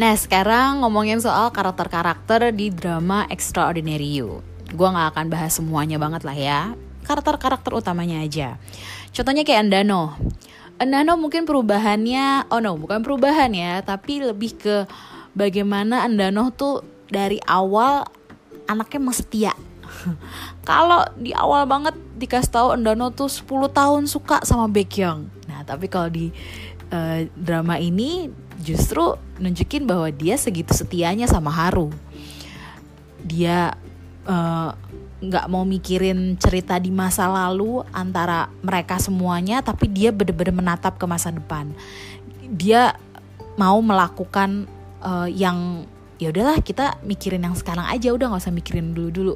Nah 0.01 0.17
sekarang 0.17 0.81
ngomongin 0.81 1.21
soal 1.21 1.53
karakter-karakter 1.53 2.53
di 2.57 2.73
drama 2.73 3.29
Extraordinary 3.29 4.17
You. 4.17 4.41
Gue 4.73 4.89
gak 4.89 5.13
akan 5.13 5.27
bahas 5.29 5.57
semuanya 5.57 6.01
banget 6.01 6.25
lah 6.25 6.37
ya. 6.37 6.61
Karakter-karakter 7.05 7.71
utamanya 7.77 8.25
aja. 8.25 8.57
Contohnya 9.15 9.47
kayak 9.47 9.69
Andano. 9.69 10.17
Nano 10.85 11.17
mungkin 11.17 11.49
perubahannya, 11.49 12.53
oh 12.53 12.61
no, 12.61 12.77
bukan 12.77 13.01
perubahan 13.01 13.49
ya, 13.57 13.81
tapi 13.81 14.21
lebih 14.21 14.61
ke 14.61 14.77
bagaimana 15.33 16.05
Andano 16.05 16.53
tuh 16.53 16.85
dari 17.09 17.41
awal 17.49 18.05
anaknya 18.69 19.01
emang 19.01 19.17
setia. 19.17 19.53
kalau 20.69 21.07
di 21.17 21.33
awal 21.33 21.65
banget 21.65 21.97
dikasih 22.21 22.53
tahu 22.53 22.69
Andano 22.77 23.09
tuh 23.09 23.33
10 23.33 23.73
tahun 23.73 24.03
suka 24.05 24.45
sama 24.45 24.69
Baekhyun. 24.69 25.33
Nah, 25.49 25.65
tapi 25.65 25.89
kalau 25.89 26.13
di 26.13 26.29
uh, 26.93 27.25
drama 27.33 27.81
ini 27.81 28.29
justru 28.61 29.17
nunjukin 29.41 29.89
bahwa 29.89 30.13
dia 30.13 30.37
segitu 30.37 30.77
setianya 30.77 31.25
sama 31.25 31.49
Haru. 31.49 31.89
Dia 33.25 33.73
uh, 34.29 34.77
nggak 35.17 35.49
mau 35.49 35.65
mikirin 35.65 36.37
cerita 36.37 36.77
di 36.77 36.93
masa 36.93 37.25
lalu 37.25 37.81
antara 37.91 38.53
mereka 38.61 39.01
semuanya 39.01 39.65
tapi 39.65 39.89
dia 39.89 40.13
bener-bener 40.13 40.53
menatap 40.53 41.01
ke 41.01 41.07
masa 41.09 41.33
depan. 41.33 41.73
Dia 42.47 42.93
mau 43.57 43.81
melakukan 43.81 44.69
uh, 45.01 45.29
yang 45.29 45.89
ya 46.21 46.33
udahlah 46.33 46.61
kita 46.61 47.01
mikirin 47.05 47.45
yang 47.45 47.57
sekarang 47.57 47.89
aja 47.89 48.13
udah 48.13 48.29
nggak 48.33 48.43
usah 48.45 48.53
mikirin 48.53 48.97
dulu 48.97 49.11
dulu 49.13 49.35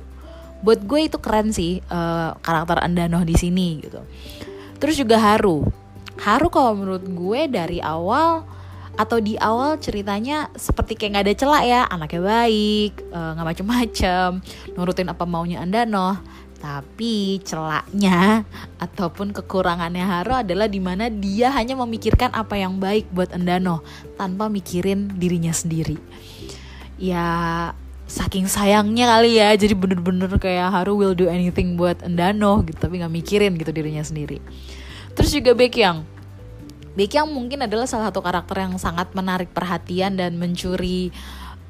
buat 0.60 0.80
gue 0.84 1.08
itu 1.08 1.16
keren 1.20 1.52
sih 1.52 1.80
uh, 1.88 2.36
karakter 2.40 2.84
Andano 2.84 3.24
di 3.24 3.32
sini 3.36 3.80
gitu. 3.80 4.04
Terus 4.76 4.96
juga 4.96 5.16
Haru. 5.20 5.64
Haru 6.20 6.52
kalau 6.52 6.76
menurut 6.76 7.04
gue 7.04 7.40
dari 7.48 7.80
awal 7.80 8.44
atau 9.00 9.16
di 9.16 9.40
awal 9.40 9.80
ceritanya 9.80 10.52
seperti 10.52 10.92
kayak 10.92 11.10
nggak 11.16 11.24
ada 11.24 11.34
celah 11.40 11.62
ya 11.64 11.80
anaknya 11.88 12.20
baik 12.20 12.92
eh, 13.00 13.30
nggak 13.32 13.46
uh, 13.46 13.48
macem-macem 13.48 14.30
nurutin 14.76 15.08
apa 15.08 15.24
maunya 15.24 15.64
anda 15.64 15.88
noh 15.88 16.20
tapi 16.60 17.40
celaknya 17.40 18.44
ataupun 18.84 19.32
kekurangannya 19.32 20.04
Haro 20.04 20.44
adalah 20.44 20.68
di 20.68 20.76
mana 20.76 21.08
dia 21.08 21.48
hanya 21.56 21.72
memikirkan 21.80 22.36
apa 22.36 22.60
yang 22.60 22.76
baik 22.76 23.08
buat 23.08 23.32
Endano 23.32 23.80
tanpa 24.20 24.52
mikirin 24.52 25.16
dirinya 25.16 25.56
sendiri. 25.56 25.96
Ya 27.00 27.72
saking 28.10 28.50
sayangnya 28.50 29.06
kali 29.06 29.38
ya 29.38 29.54
jadi 29.54 29.72
bener-bener 29.72 30.28
kayak 30.36 30.74
Haru 30.74 30.98
will 30.98 31.14
do 31.14 31.30
anything 31.30 31.78
buat 31.78 32.02
Endano 32.02 32.60
gitu 32.66 32.76
tapi 32.76 32.98
nggak 32.98 33.14
mikirin 33.14 33.54
gitu 33.54 33.70
dirinya 33.70 34.02
sendiri 34.02 34.42
terus 35.14 35.30
juga 35.30 35.54
Baekhyang 37.00 37.32
Baekhyang 37.32 37.32
mungkin 37.32 37.64
adalah 37.64 37.88
salah 37.88 38.12
satu 38.12 38.20
karakter 38.20 38.60
yang 38.60 38.76
sangat 38.76 39.08
menarik 39.16 39.56
perhatian 39.56 40.20
dan 40.20 40.36
mencuri 40.36 41.08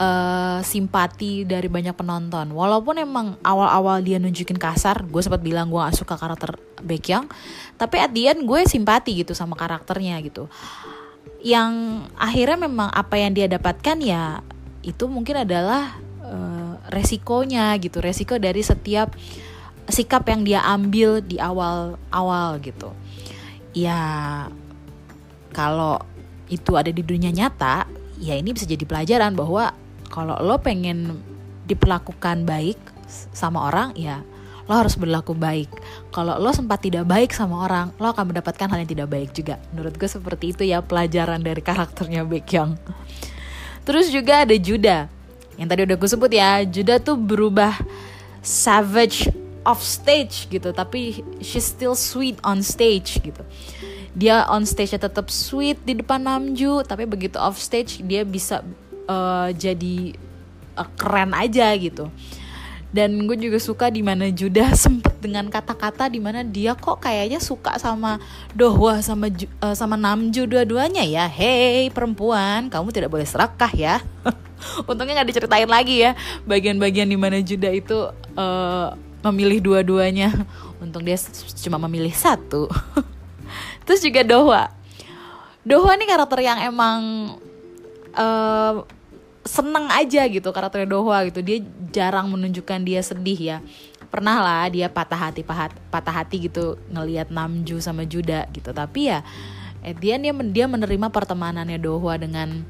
uh, 0.03 0.59
simpati 0.59 1.47
dari 1.47 1.71
banyak 1.71 1.95
penonton. 1.95 2.51
Walaupun 2.51 2.99
emang 2.99 3.39
awal-awal 3.47 4.03
dia 4.03 4.19
nunjukin 4.19 4.59
kasar 4.59 5.07
gue 5.07 5.23
sempat 5.23 5.39
bilang 5.39 5.71
gue 5.71 5.79
gak 5.79 6.03
suka 6.03 6.19
karakter 6.19 6.59
Baekhyang 6.83 7.31
tapi 7.79 8.03
at 8.03 8.11
the 8.11 8.27
end 8.27 8.43
gue 8.43 8.59
simpati 8.67 9.23
gitu 9.23 9.31
sama 9.31 9.55
karakternya 9.55 10.19
gitu. 10.27 10.51
Yang 11.47 12.03
akhirnya 12.19 12.67
memang 12.67 12.91
apa 12.91 13.15
yang 13.15 13.31
dia 13.31 13.47
dapatkan 13.47 14.03
ya 14.03 14.43
itu 14.83 15.07
mungkin 15.07 15.47
adalah 15.47 15.95
uh, 16.27 16.75
resikonya 16.91 17.79
gitu 17.79 18.03
resiko 18.03 18.35
dari 18.35 18.67
setiap 18.67 19.15
sikap 19.87 20.27
yang 20.27 20.43
dia 20.43 20.59
ambil 20.67 21.23
di 21.23 21.39
awal-awal 21.39 22.59
gitu. 22.59 22.91
Ya 23.71 24.03
kalau 25.51 25.99
itu 26.51 26.75
ada 26.75 26.91
di 26.91 27.03
dunia 27.03 27.31
nyata 27.31 27.87
ya 28.19 28.35
ini 28.35 28.51
bisa 28.55 28.67
jadi 28.67 28.83
pelajaran 28.83 29.35
bahwa 29.39 29.71
kalau 30.11 30.35
lo 30.43 30.59
pengen 30.59 31.23
diperlakukan 31.71 32.43
baik 32.43 32.79
sama 33.31 33.71
orang 33.71 33.95
ya 33.95 34.23
lo 34.71 34.79
harus 34.79 34.95
berlaku 34.95 35.35
baik. 35.35 35.67
Kalau 36.15 36.39
lo 36.39 36.55
sempat 36.55 36.79
tidak 36.79 37.03
baik 37.03 37.35
sama 37.35 37.67
orang, 37.67 37.91
lo 37.99 38.15
akan 38.15 38.31
mendapatkan 38.31 38.71
hal 38.71 38.79
yang 38.79 38.87
tidak 38.87 39.11
baik 39.11 39.35
juga. 39.35 39.59
Menurut 39.75 39.99
gue 39.99 40.07
seperti 40.07 40.55
itu 40.55 40.63
ya 40.63 40.79
pelajaran 40.79 41.43
dari 41.43 41.59
karakternya 41.59 42.23
Baekhyun. 42.23 42.79
Terus 43.83 44.15
juga 44.15 44.47
ada 44.47 44.55
Judah 44.55 45.11
yang 45.61 45.69
tadi 45.69 45.85
udah 45.85 45.97
gue 46.01 46.09
sebut 46.09 46.33
ya 46.33 46.65
Judah 46.65 46.97
tuh 46.97 47.21
berubah 47.21 47.77
savage 48.41 49.29
off 49.61 49.85
stage 49.85 50.49
gitu 50.49 50.73
tapi 50.73 51.21
she's 51.45 51.69
still 51.69 51.93
sweet 51.93 52.41
on 52.41 52.65
stage 52.65 53.21
gitu 53.21 53.45
dia 54.11 54.43
on 54.51 54.67
stage 54.67 54.95
tetap 54.99 55.31
sweet 55.31 55.79
di 55.87 56.03
depan 56.03 56.19
Namju 56.19 56.83
tapi 56.83 57.07
begitu 57.07 57.39
off 57.39 57.59
stage 57.63 58.03
dia 58.03 58.27
bisa 58.27 58.67
uh, 59.07 59.49
jadi 59.55 60.15
uh, 60.75 60.89
keren 60.99 61.31
aja 61.35 61.71
gitu. 61.79 62.11
Dan 62.91 63.23
gue 63.31 63.39
juga 63.39 63.63
suka 63.63 63.87
di 63.87 64.03
mana 64.03 64.27
Judah 64.35 64.75
sempet 64.85 65.15
dengan 65.23 65.47
kata-kata 65.47 66.11
di 66.11 66.19
mana 66.19 66.43
dia 66.43 66.75
kok 66.75 66.99
kayaknya 66.99 67.39
suka 67.39 67.79
sama 67.79 68.19
Dohwa 68.51 68.99
sama 68.99 69.31
uh, 69.63 69.75
sama 69.79 69.95
Namju 69.95 70.51
dua-duanya 70.51 71.07
ya. 71.07 71.31
Hey 71.31 71.87
perempuan 71.95 72.67
kamu 72.67 72.91
tidak 72.91 73.11
boleh 73.15 73.27
serakah 73.27 73.71
ya. 73.71 74.03
Untungnya 74.91 75.23
nggak 75.23 75.31
diceritain 75.31 75.71
lagi 75.71 76.03
ya 76.03 76.19
bagian-bagian 76.45 77.09
di 77.09 77.17
mana 77.17 77.39
Judah 77.41 77.71
itu 77.71 78.11
uh, 78.35 78.91
memilih 79.23 79.63
dua-duanya. 79.63 80.35
Untung 80.83 81.07
dia 81.07 81.15
cuma 81.63 81.79
memilih 81.87 82.11
satu 82.11 82.67
terus 83.91 84.07
juga 84.07 84.23
Dohwa. 84.23 84.71
Dohwa 85.67 85.99
ini 85.99 86.07
karakter 86.07 86.39
yang 86.47 86.63
emang 86.63 87.01
uh, 88.15 88.87
seneng 89.43 89.91
aja 89.91 90.31
gitu 90.31 90.47
karakternya 90.55 90.87
Dohwa 90.87 91.27
gitu. 91.27 91.43
Dia 91.43 91.59
jarang 91.91 92.31
menunjukkan 92.31 92.87
dia 92.87 93.03
sedih 93.03 93.35
ya. 93.35 93.59
Pernah 94.15 94.39
lah 94.39 94.71
dia 94.71 94.87
patah 94.87 95.19
hati 95.19 95.43
patah, 95.43 95.75
patah 95.91 96.23
hati 96.23 96.47
gitu 96.47 96.79
ngelihat 96.95 97.35
Namju 97.35 97.83
sama 97.83 98.07
Juda 98.07 98.47
gitu. 98.55 98.71
Tapi 98.71 99.11
ya 99.11 99.27
eh, 99.83 99.91
dia 99.99 100.23
dia 100.23 100.31
dia 100.39 100.67
menerima 100.71 101.11
pertemanannya 101.11 101.83
Dohwa 101.83 102.15
dengan 102.15 102.63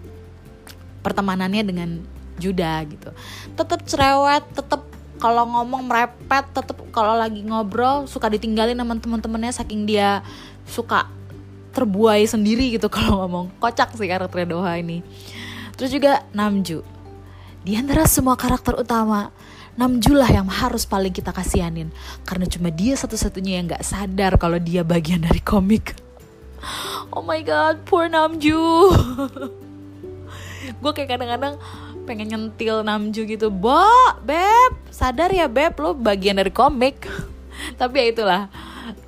pertemanannya 1.05 1.69
dengan 1.69 2.00
Juda 2.41 2.81
gitu. 2.89 3.12
Tetap 3.61 3.85
cerewet 3.85 4.49
tetap 4.57 4.89
kalau 5.21 5.45
ngomong 5.45 5.85
merepet 5.85 6.49
tetap 6.56 6.80
kalau 6.97 7.13
lagi 7.13 7.45
ngobrol 7.45 8.09
suka 8.09 8.33
ditinggalin 8.33 8.80
sama 8.80 8.97
teman-temannya 8.97 9.52
saking 9.52 9.85
dia 9.85 10.25
suka 10.71 11.11
terbuai 11.75 12.23
sendiri 12.23 12.78
gitu 12.78 12.87
kalau 12.95 13.26
ngomong 13.26 13.50
kocak 13.59 13.91
sih 13.99 14.06
karakternya 14.06 14.54
Doha 14.54 14.78
ini 14.78 15.02
Terus 15.80 15.97
juga 15.97 16.28
Namju. 16.37 16.85
Di 17.65 17.73
antara 17.73 18.04
semua 18.04 18.37
karakter 18.37 18.76
utama, 18.76 19.33
Namju 19.80 20.13
lah 20.13 20.28
yang 20.28 20.45
harus 20.45 20.85
paling 20.85 21.09
kita 21.09 21.33
kasihanin. 21.33 21.89
Karena 22.28 22.45
cuma 22.45 22.69
dia 22.69 22.93
satu-satunya 23.00 23.56
yang 23.56 23.73
gak 23.73 23.89
sadar 23.89 24.37
kalau 24.37 24.61
dia 24.61 24.85
bagian 24.85 25.25
dari 25.25 25.41
komik. 25.41 25.97
Oh 27.11 27.25
my 27.25 27.41
god, 27.41 27.80
poor 27.89 28.13
Namju. 28.13 28.61
Gue 30.85 30.93
kayak 30.93 31.17
kadang-kadang 31.17 31.56
pengen 32.04 32.28
nyentil 32.28 32.85
Namju 32.85 33.25
gitu. 33.25 33.49
Bo, 33.49 33.89
Beb, 34.21 34.76
sadar 34.93 35.33
ya 35.33 35.49
Beb, 35.49 35.80
lo 35.80 35.97
bagian 35.97 36.37
dari 36.37 36.52
komik. 36.52 37.09
Tapi 37.80 37.95
ya 37.97 38.06
itulah, 38.13 38.43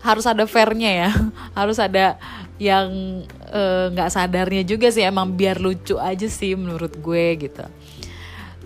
harus 0.03 0.25
ada 0.27 0.45
fairnya 0.45 0.91
ya. 1.07 1.11
Harus 1.59 1.79
ada 1.79 2.17
yang 2.61 2.89
eh, 3.51 3.87
nggak 3.91 4.09
uh, 4.09 4.15
sadarnya 4.15 4.63
juga 4.63 4.89
sih. 4.93 5.05
Emang 5.05 5.35
biar 5.35 5.59
lucu 5.59 5.99
aja 5.99 6.27
sih 6.27 6.55
menurut 6.55 6.95
gue 6.99 7.27
gitu. 7.49 7.65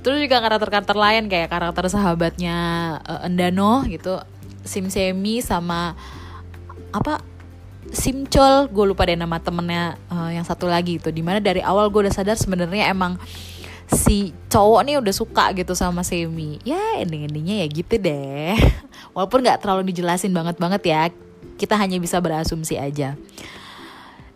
Terus 0.07 0.23
juga 0.23 0.39
karakter-karakter 0.39 0.95
lain 0.95 1.27
kayak 1.27 1.51
karakter 1.51 1.91
sahabatnya 1.91 2.57
uh, 3.03 3.27
Endano 3.27 3.83
gitu. 3.91 4.23
Sim 4.63 4.91
Semi 4.91 5.43
sama 5.43 5.99
apa? 6.95 7.23
Simcol 7.87 8.67
gue 8.67 8.83
lupa 8.83 9.07
deh 9.07 9.15
nama 9.15 9.39
temennya 9.39 9.95
uh, 10.11 10.31
yang 10.31 10.43
satu 10.43 10.67
lagi 10.67 10.99
itu. 10.99 11.11
Di 11.11 11.23
mana 11.23 11.39
dari 11.39 11.63
awal 11.63 11.91
gue 11.91 12.07
udah 12.07 12.15
sadar 12.15 12.35
sebenarnya 12.35 12.91
emang 12.91 13.19
si 13.87 14.35
cowok 14.51 14.81
nih 14.83 14.99
udah 14.99 15.15
suka 15.15 15.55
gitu 15.55 15.73
sama 15.79 16.03
Semi. 16.03 16.59
Ya 16.67 16.99
ending-endingnya 16.99 17.63
ya 17.63 17.67
gitu 17.71 17.95
deh. 17.99 18.59
Walaupun 19.15 19.47
nggak 19.47 19.63
terlalu 19.63 19.95
dijelasin 19.95 20.35
banget 20.35 20.59
banget 20.59 20.83
ya 20.87 21.03
kita 21.57 21.75
hanya 21.79 21.97
bisa 22.03 22.21
berasumsi 22.21 22.77
aja. 22.77 23.17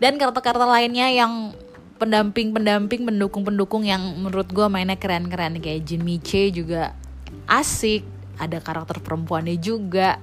Dan 0.01 0.17
karakter-karakter 0.17 0.65
lainnya 0.65 1.13
yang 1.13 1.53
pendamping-pendamping 2.01 3.05
pendukung-pendukung 3.05 3.85
yang 3.85 4.01
menurut 4.17 4.49
gue 4.49 4.67
mainnya 4.73 4.97
keren-keren. 4.97 5.61
Kayak 5.61 5.85
Jin 5.85 6.01
Miche 6.01 6.49
juga 6.49 6.97
asik 7.45 8.07
ada 8.41 8.57
karakter 8.65 9.05
perempuannya 9.05 9.61
juga. 9.61 10.17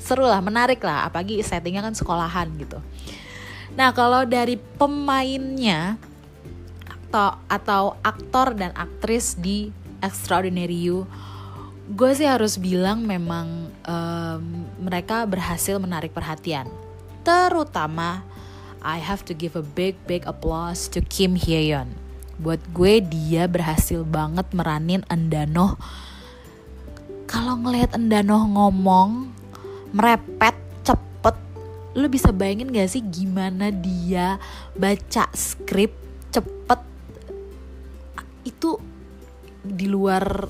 Seru 0.00 0.24
lah 0.24 0.40
menarik 0.40 0.80
lah 0.80 1.04
apalagi 1.04 1.44
settingnya 1.44 1.84
kan 1.84 1.92
sekolahan 1.92 2.48
gitu. 2.56 2.80
Nah 3.76 3.92
kalau 3.92 4.24
dari 4.24 4.56
pemainnya 4.56 6.00
atau 7.08 7.38
atau 7.46 7.82
aktor 8.02 8.52
dan 8.58 8.74
aktris 8.74 9.38
di 9.38 9.70
Extraordinary 10.02 10.90
You 10.90 11.06
gue 11.86 12.10
sih 12.18 12.26
harus 12.26 12.58
bilang 12.58 13.06
memang 13.06 13.70
um, 13.86 14.42
mereka 14.82 15.22
berhasil 15.22 15.78
menarik 15.78 16.10
perhatian 16.10 16.66
terutama 17.22 18.26
I 18.86 19.02
have 19.02 19.26
to 19.26 19.34
give 19.34 19.58
a 19.58 19.66
big 19.66 19.98
big 20.06 20.22
applause 20.30 20.86
to 20.94 21.02
Kim 21.02 21.34
Hyeon. 21.34 21.98
Buat 22.38 22.62
gue 22.70 23.02
dia 23.02 23.50
berhasil 23.50 24.06
banget 24.06 24.46
meranin 24.54 25.02
Endano. 25.10 25.74
Kalau 27.26 27.58
ngelihat 27.58 27.98
Endano 27.98 28.46
ngomong 28.46 29.34
merepet 29.90 30.54
cepet, 30.86 31.34
lu 31.98 32.06
bisa 32.06 32.30
bayangin 32.30 32.70
gak 32.70 32.86
sih 32.86 33.02
gimana 33.02 33.74
dia 33.74 34.38
baca 34.78 35.26
skrip 35.34 35.90
cepet 36.30 36.80
itu 38.46 38.78
di 39.66 39.90
luar 39.90 40.46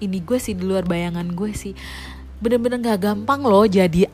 ini 0.00 0.18
gue 0.20 0.38
sih 0.40 0.56
di 0.56 0.64
luar 0.64 0.88
bayangan 0.88 1.28
gue 1.36 1.52
sih. 1.52 1.76
Bener-bener 2.40 2.80
gak 2.82 3.00
gampang 3.04 3.44
loh 3.44 3.64
jadi 3.68 4.08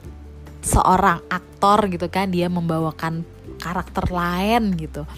seorang 0.60 1.24
aktor 1.32 1.88
gitu 1.88 2.06
kan 2.12 2.28
dia 2.28 2.50
membawakan 2.50 3.24
karakter 3.62 4.10
lain 4.10 4.76
gitu. 4.76 5.08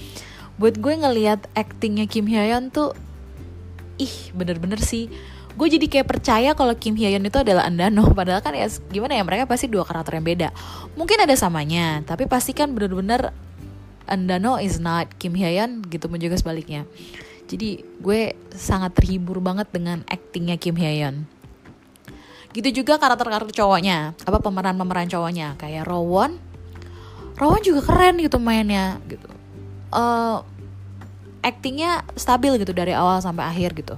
Buat 0.57 0.79
gue 0.79 0.95
ngelihat 0.95 1.49
aktingnya 1.57 2.07
Kim 2.07 2.29
Hyeon 2.29 2.71
tuh 2.71 2.95
ih 3.99 4.33
bener-bener 4.33 4.79
sih. 4.79 5.11
Gue 5.53 5.69
jadi 5.69 5.85
kayak 5.85 6.09
percaya 6.09 6.57
kalau 6.57 6.73
Kim 6.79 6.97
Hyeon 6.97 7.29
itu 7.29 7.37
adalah 7.43 7.69
Andano 7.69 8.09
padahal 8.19 8.41
kan 8.41 8.57
ya 8.57 8.71
gimana 8.89 9.19
ya 9.19 9.25
mereka 9.27 9.45
pasti 9.45 9.69
dua 9.69 9.85
karakter 9.85 10.17
yang 10.17 10.27
beda. 10.27 10.49
Mungkin 10.97 11.27
ada 11.27 11.35
samanya 11.35 12.01
tapi 12.07 12.25
pasti 12.31 12.55
kan 12.57 12.73
bener-bener 12.73 13.35
Andano 14.07 14.57
is 14.59 14.79
not 14.81 15.11
Kim 15.19 15.35
Hyeon 15.37 15.85
gitu 15.91 16.07
pun 16.07 16.19
juga 16.19 16.39
sebaliknya 16.39 16.87
jadi 17.53 17.85
gue 18.01 18.33
sangat 18.57 18.97
terhibur 18.97 19.45
banget 19.45 19.69
dengan 19.69 20.01
aktingnya 20.09 20.57
Kim 20.57 20.81
Hyeon 20.81 21.29
gitu 22.53 22.85
juga 22.85 23.01
karakter-karakter 23.01 23.57
cowoknya 23.57 24.13
apa 24.13 24.39
pemeran-pemeran 24.41 25.09
cowoknya 25.09 25.57
kayak 25.57 25.89
Rowan. 25.89 26.37
Rowan 27.41 27.65
juga 27.65 27.81
keren 27.81 28.21
gitu 28.21 28.37
mainnya 28.37 29.01
gitu. 29.09 29.29
Uh, 29.89 30.45
actingnya 31.41 32.05
stabil 32.15 32.61
gitu 32.61 32.77
dari 32.77 32.93
awal 32.93 33.25
sampai 33.25 33.49
akhir 33.49 33.73
gitu. 33.81 33.97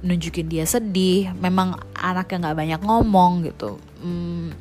Nunjukin 0.00 0.48
dia 0.48 0.64
sedih 0.64 1.30
memang 1.36 1.76
anaknya 1.94 2.48
nggak 2.48 2.58
banyak 2.58 2.80
ngomong 2.82 3.32
gitu. 3.46 3.76
Hmm, 4.00 4.56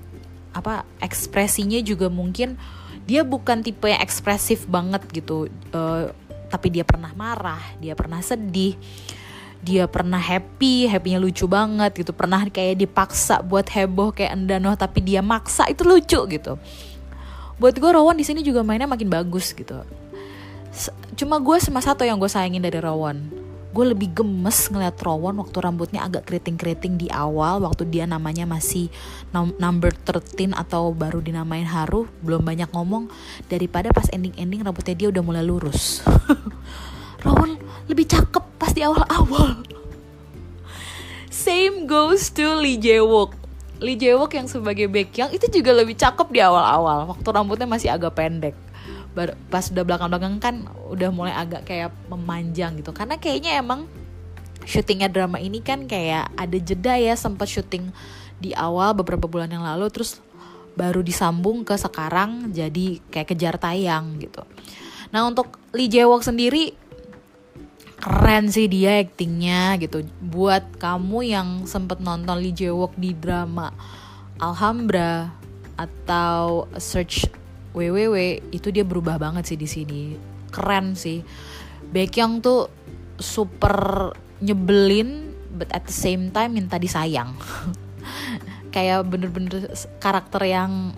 apa 0.51 0.83
ekspresinya 0.99 1.79
juga 1.79 2.11
mungkin 2.11 2.59
dia 3.07 3.23
bukan 3.23 3.63
tipe 3.63 3.87
yang 3.87 4.03
ekspresif 4.03 4.67
banget 4.67 5.01
gitu. 5.15 5.47
Uh, 5.71 6.11
tapi 6.51 6.67
dia 6.67 6.83
pernah 6.83 7.15
marah 7.15 7.63
dia 7.79 7.95
pernah 7.95 8.19
sedih 8.19 8.75
dia 9.61 9.85
pernah 9.85 10.17
happy, 10.17 10.89
happynya 10.89 11.21
lucu 11.21 11.45
banget 11.45 11.93
gitu. 12.01 12.11
Pernah 12.17 12.49
kayak 12.49 12.81
dipaksa 12.81 13.45
buat 13.45 13.69
heboh 13.69 14.09
kayak 14.09 14.33
Endano 14.33 14.73
tapi 14.73 15.05
dia 15.05 15.21
maksa 15.21 15.69
itu 15.69 15.85
lucu 15.85 16.17
gitu. 16.33 16.57
Buat 17.61 17.77
gue 17.77 17.91
Rowan 17.93 18.17
di 18.17 18.25
sini 18.25 18.41
juga 18.41 18.65
mainnya 18.65 18.89
makin 18.89 19.05
bagus 19.05 19.53
gitu. 19.53 19.85
Cuma 21.13 21.37
gue 21.37 21.57
cuma 21.61 21.77
satu 21.77 22.01
yang 22.01 22.17
gue 22.17 22.25
sayangin 22.25 22.65
dari 22.65 22.81
Rowan. 22.81 23.21
Gue 23.71 23.87
lebih 23.87 24.11
gemes 24.11 24.67
ngeliat 24.67 24.99
Rowan 24.99 25.39
waktu 25.39 25.57
rambutnya 25.63 26.03
agak 26.03 26.27
keriting-keriting 26.27 26.99
di 26.99 27.07
awal 27.07 27.63
waktu 27.63 27.87
dia 27.87 28.03
namanya 28.03 28.43
masih 28.43 28.91
number 29.31 29.95
13 29.95 30.51
atau 30.51 30.91
baru 30.91 31.23
dinamain 31.23 31.63
Haru, 31.63 32.11
belum 32.19 32.43
banyak 32.43 32.67
ngomong 32.75 33.07
daripada 33.47 33.95
pas 33.95 34.11
ending-ending 34.11 34.67
rambutnya 34.67 34.95
dia 34.99 35.07
udah 35.07 35.23
mulai 35.23 35.43
lurus. 35.47 36.03
Rowan 37.23 37.55
lebih 37.87 38.11
cakep 38.11 38.43
pas 38.59 38.75
di 38.75 38.83
awal-awal. 38.83 39.63
Same 41.31 41.87
goes 41.87 42.27
to 42.35 42.59
Lee 42.59 42.75
Jae-wook. 42.75 43.39
Lee 43.79 43.95
Jae-wook 43.95 44.35
yang 44.35 44.51
sebagai 44.51 44.91
Baekhyun 44.91 45.31
itu 45.31 45.47
juga 45.47 45.71
lebih 45.71 45.95
cakep 45.95 46.27
di 46.27 46.43
awal-awal 46.43 47.07
waktu 47.07 47.27
rambutnya 47.31 47.71
masih 47.71 47.87
agak 47.87 48.19
pendek. 48.19 48.53
Pas 49.51 49.65
udah 49.67 49.83
belakang-belakang 49.83 50.39
kan 50.39 50.55
udah 50.91 51.09
mulai 51.11 51.33
agak 51.35 51.67
kayak 51.67 51.91
memanjang 52.07 52.79
gitu. 52.79 52.95
Karena 52.95 53.19
kayaknya 53.19 53.59
emang 53.59 53.87
syutingnya 54.63 55.09
drama 55.09 55.41
ini 55.41 55.59
kan 55.59 55.89
kayak 55.89 56.31
ada 56.37 56.57
jeda 56.61 56.93
ya 56.95 57.17
sempat 57.17 57.49
syuting 57.49 57.89
di 58.37 58.53
awal 58.53 58.93
beberapa 58.93 59.25
bulan 59.25 59.49
yang 59.49 59.65
lalu 59.65 59.89
terus 59.89 60.21
baru 60.77 61.03
disambung 61.03 61.67
ke 61.67 61.75
sekarang 61.75 62.53
jadi 62.55 63.01
kayak 63.11 63.35
kejar 63.35 63.55
tayang 63.57 64.21
gitu. 64.21 64.45
Nah 65.11 65.27
untuk 65.27 65.59
Lee 65.75 65.91
Jae-wook 65.91 66.23
sendiri 66.23 66.71
keren 68.01 68.49
sih 68.49 68.65
dia 68.65 68.97
aktingnya 68.97 69.77
gitu 69.77 70.01
buat 70.17 70.81
kamu 70.81 71.21
yang 71.21 71.49
sempet 71.69 72.01
nonton 72.01 72.41
Lee 72.41 72.49
Jae 72.49 72.73
Wook 72.73 72.97
di 72.97 73.13
drama 73.13 73.69
Alhambra 74.41 75.29
atau 75.77 76.65
Search 76.81 77.29
WWW 77.71 78.51
itu 78.51 78.67
dia 78.69 78.83
berubah 78.83 79.15
banget 79.15 79.47
sih 79.47 79.57
di 79.59 79.67
sini. 79.67 80.01
Keren 80.51 80.95
sih. 80.95 81.23
Baekhyun 81.91 82.43
tuh 82.43 82.67
super 83.19 84.11
nyebelin 84.41 85.31
but 85.55 85.71
at 85.75 85.87
the 85.87 85.95
same 85.95 86.31
time 86.31 86.55
minta 86.55 86.75
disayang. 86.75 87.35
Kayak 88.75 89.07
bener-bener 89.07 89.71
karakter 89.99 90.43
yang 90.47 90.95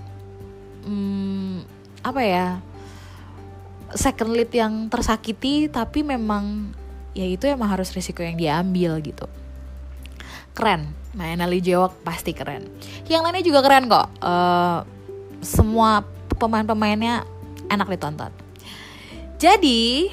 hmm, 0.85 1.65
apa 2.05 2.21
ya 2.21 2.47
second 3.93 4.33
lead 4.33 4.49
yang 4.53 4.89
tersakiti 4.89 5.69
tapi 5.69 6.01
memang 6.01 6.73
ya 7.13 7.25
itu 7.29 7.45
emang 7.45 7.69
harus 7.69 7.93
risiko 7.93 8.25
yang 8.25 8.37
diambil 8.37 8.97
gitu. 9.01 9.29
Keren. 10.53 11.03
Mainan 11.13 11.45
Lee 11.45 11.61
Jae 11.61 11.77
pasti 12.01 12.33
keren. 12.33 12.65
Yang 13.05 13.21
lainnya 13.21 13.45
juga 13.45 13.59
keren 13.61 13.85
kok. 13.85 14.07
Uh, 14.17 14.81
semua 15.45 16.03
pemain-pemainnya 16.35 17.23
enak 17.69 17.87
ditonton. 17.93 18.31
Jadi 19.39 20.07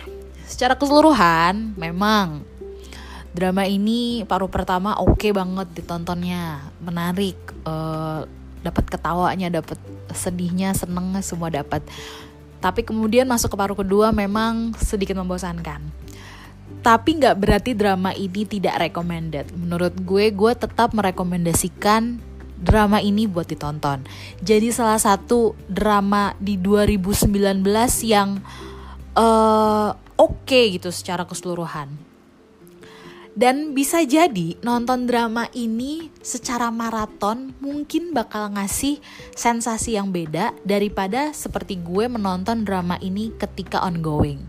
secara 0.47 0.75
keseluruhan 0.75 1.79
memang 1.79 2.43
drama 3.31 3.63
ini 3.63 4.27
paruh 4.27 4.51
pertama 4.51 4.99
oke 4.99 5.19
okay 5.19 5.31
banget 5.31 5.71
ditontonnya. 5.75 6.71
Menarik 6.83 7.39
uh, 7.63 8.27
dapat 8.61 8.85
ketawanya 8.91 9.49
dapat 9.49 9.79
sedihnya 10.13 10.75
senengnya 10.75 11.23
semua 11.23 11.49
dapat. 11.49 11.81
Tapi 12.61 12.85
kemudian 12.85 13.25
masuk 13.25 13.55
ke 13.55 13.57
paruh 13.57 13.79
kedua 13.79 14.13
memang 14.13 14.77
sedikit 14.77 15.17
membosankan. 15.17 15.81
Tapi 16.81 17.11
nggak 17.21 17.37
berarti 17.37 17.73
drama 17.77 18.13
ini 18.17 18.45
tidak 18.49 18.81
recommended. 18.89 19.53
Menurut 19.53 19.93
gue, 20.01 20.33
gue 20.33 20.53
tetap 20.57 20.97
merekomendasikan 20.97 22.21
drama 22.61 23.01
ini 23.01 23.25
buat 23.25 23.49
ditonton. 23.49 24.05
Jadi 24.45 24.71
salah 24.71 25.01
satu 25.01 25.57
drama 25.67 26.37
di 26.37 26.61
2019 26.61 27.65
yang 28.07 28.39
uh, 29.17 29.91
oke 30.21 30.47
okay 30.47 30.77
gitu 30.77 30.93
secara 30.93 31.25
keseluruhan. 31.25 32.13
Dan 33.31 33.73
bisa 33.73 34.03
jadi 34.05 34.59
nonton 34.61 35.07
drama 35.09 35.49
ini 35.57 36.11
secara 36.21 36.69
maraton 36.69 37.57
mungkin 37.63 38.13
bakal 38.13 38.53
ngasih 38.53 39.01
sensasi 39.33 39.97
yang 39.97 40.13
beda 40.13 40.53
daripada 40.67 41.31
seperti 41.33 41.81
gue 41.81 42.11
menonton 42.11 42.67
drama 42.67 43.01
ini 43.01 43.33
ketika 43.39 43.87
ongoing 43.87 44.45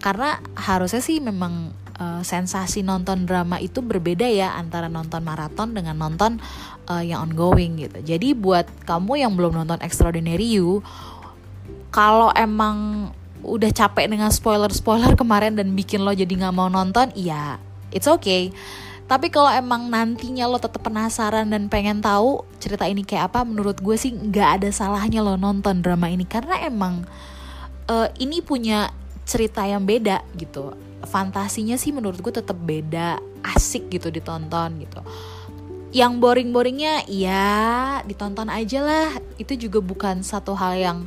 karena 0.00 0.40
harusnya 0.56 1.04
sih 1.04 1.20
memang 1.20 1.76
uh, 2.00 2.22
sensasi 2.24 2.80
nonton 2.80 3.28
drama 3.28 3.60
itu 3.60 3.84
berbeda 3.84 4.24
ya 4.24 4.56
antara 4.56 4.88
nonton 4.88 5.20
maraton 5.20 5.76
dengan 5.76 6.00
nonton 6.00 6.40
uh, 6.88 7.04
yang 7.04 7.28
ongoing 7.28 7.76
gitu. 7.76 8.00
Jadi 8.00 8.32
buat 8.32 8.66
kamu 8.88 9.20
yang 9.20 9.36
belum 9.36 9.52
nonton 9.52 9.78
Extraordinary 9.84 10.56
You, 10.56 10.80
kalau 11.92 12.32
emang 12.32 13.10
udah 13.44 13.70
capek 13.70 14.08
dengan 14.08 14.32
spoiler-spoiler 14.32 15.14
kemarin 15.20 15.60
dan 15.60 15.76
bikin 15.76 16.02
lo 16.02 16.16
jadi 16.16 16.32
nggak 16.32 16.56
mau 16.56 16.72
nonton, 16.72 17.12
iya, 17.12 17.60
it's 17.92 18.08
okay. 18.08 18.50
Tapi 19.10 19.26
kalau 19.26 19.50
emang 19.50 19.90
nantinya 19.90 20.46
lo 20.46 20.62
tetap 20.62 20.86
penasaran 20.86 21.50
dan 21.50 21.66
pengen 21.66 21.98
tahu 21.98 22.46
cerita 22.62 22.86
ini 22.86 23.02
kayak 23.02 23.34
apa, 23.34 23.42
menurut 23.42 23.82
gue 23.82 23.98
sih 23.98 24.14
nggak 24.14 24.62
ada 24.62 24.68
salahnya 24.70 25.18
lo 25.18 25.34
nonton 25.34 25.82
drama 25.82 26.06
ini 26.06 26.22
karena 26.22 26.62
emang 26.62 27.02
uh, 27.90 28.06
ini 28.22 28.38
punya 28.38 28.94
cerita 29.26 29.66
yang 29.66 29.82
beda 29.82 30.22
gitu 30.38 30.89
fantasinya 31.04 31.76
sih 31.80 31.92
menurut 31.94 32.20
gue 32.20 32.32
tetap 32.34 32.56
beda 32.56 33.20
asik 33.44 33.88
gitu 33.92 34.12
ditonton 34.12 34.80
gitu. 34.82 35.00
Yang 35.90 36.12
boring-boringnya 36.22 37.08
ya 37.10 38.00
ditonton 38.06 38.46
aja 38.46 38.80
lah. 38.80 39.08
Itu 39.40 39.58
juga 39.58 39.82
bukan 39.82 40.22
satu 40.22 40.54
hal 40.54 40.78
yang 40.78 40.98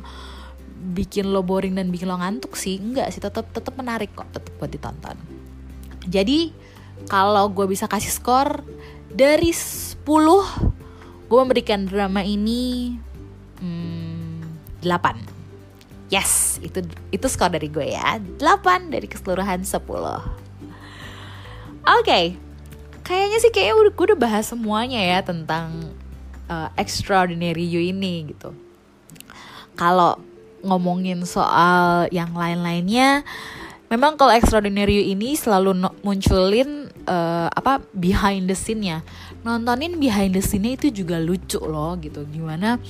bikin 0.84 1.32
lo 1.32 1.40
boring 1.40 1.80
dan 1.80 1.88
bikin 1.88 2.10
lo 2.10 2.20
ngantuk 2.20 2.54
sih. 2.54 2.76
Enggak 2.76 3.10
sih 3.14 3.22
tetap 3.22 3.48
tetap 3.50 3.74
menarik 3.74 4.12
kok 4.12 4.28
tetap 4.30 4.52
buat 4.60 4.68
ditonton. 4.68 5.16
Jadi 6.04 6.52
kalau 7.08 7.48
gue 7.48 7.64
bisa 7.64 7.88
kasih 7.88 8.12
skor 8.12 8.60
dari 9.08 9.50
10 9.52 10.04
gue 11.24 11.38
memberikan 11.40 11.88
drama 11.88 12.20
ini 12.20 12.94
hmm, 13.58 14.84
8 14.84 15.33
Yes, 16.12 16.60
itu 16.60 16.84
itu 17.08 17.26
skor 17.26 17.48
dari 17.48 17.72
gue 17.72 17.96
ya. 17.96 18.20
8 18.20 18.92
dari 18.92 19.08
keseluruhan 19.08 19.64
10. 19.64 19.80
Oke. 19.80 20.20
Okay. 21.84 22.24
Kayaknya 23.04 23.38
sih 23.44 23.52
kayaknya 23.52 23.74
udah, 23.76 23.92
gue 23.92 24.04
udah 24.12 24.20
bahas 24.20 24.44
semuanya 24.48 24.96
ya 24.96 25.20
tentang 25.20 25.92
uh, 26.48 26.72
Extraordinary 26.76 27.64
You 27.68 27.84
ini 27.84 28.32
gitu. 28.32 28.56
Kalau 29.76 30.16
ngomongin 30.64 31.20
soal 31.28 32.08
yang 32.08 32.32
lain-lainnya, 32.32 33.20
memang 33.92 34.16
kalau 34.16 34.32
Extraordinary 34.32 35.04
You 35.04 35.12
ini 35.12 35.36
selalu 35.36 35.76
no 35.76 35.92
munculin 36.00 36.88
uh, 37.04 37.52
apa 37.52 37.84
behind 37.92 38.48
the 38.48 38.56
scene-nya. 38.56 39.04
Nontonin 39.44 40.00
behind 40.00 40.32
the 40.32 40.40
scene-nya 40.40 40.80
itu 40.80 41.04
juga 41.04 41.20
lucu 41.20 41.60
loh 41.60 42.00
gitu. 42.00 42.24
Gimana 42.24 42.80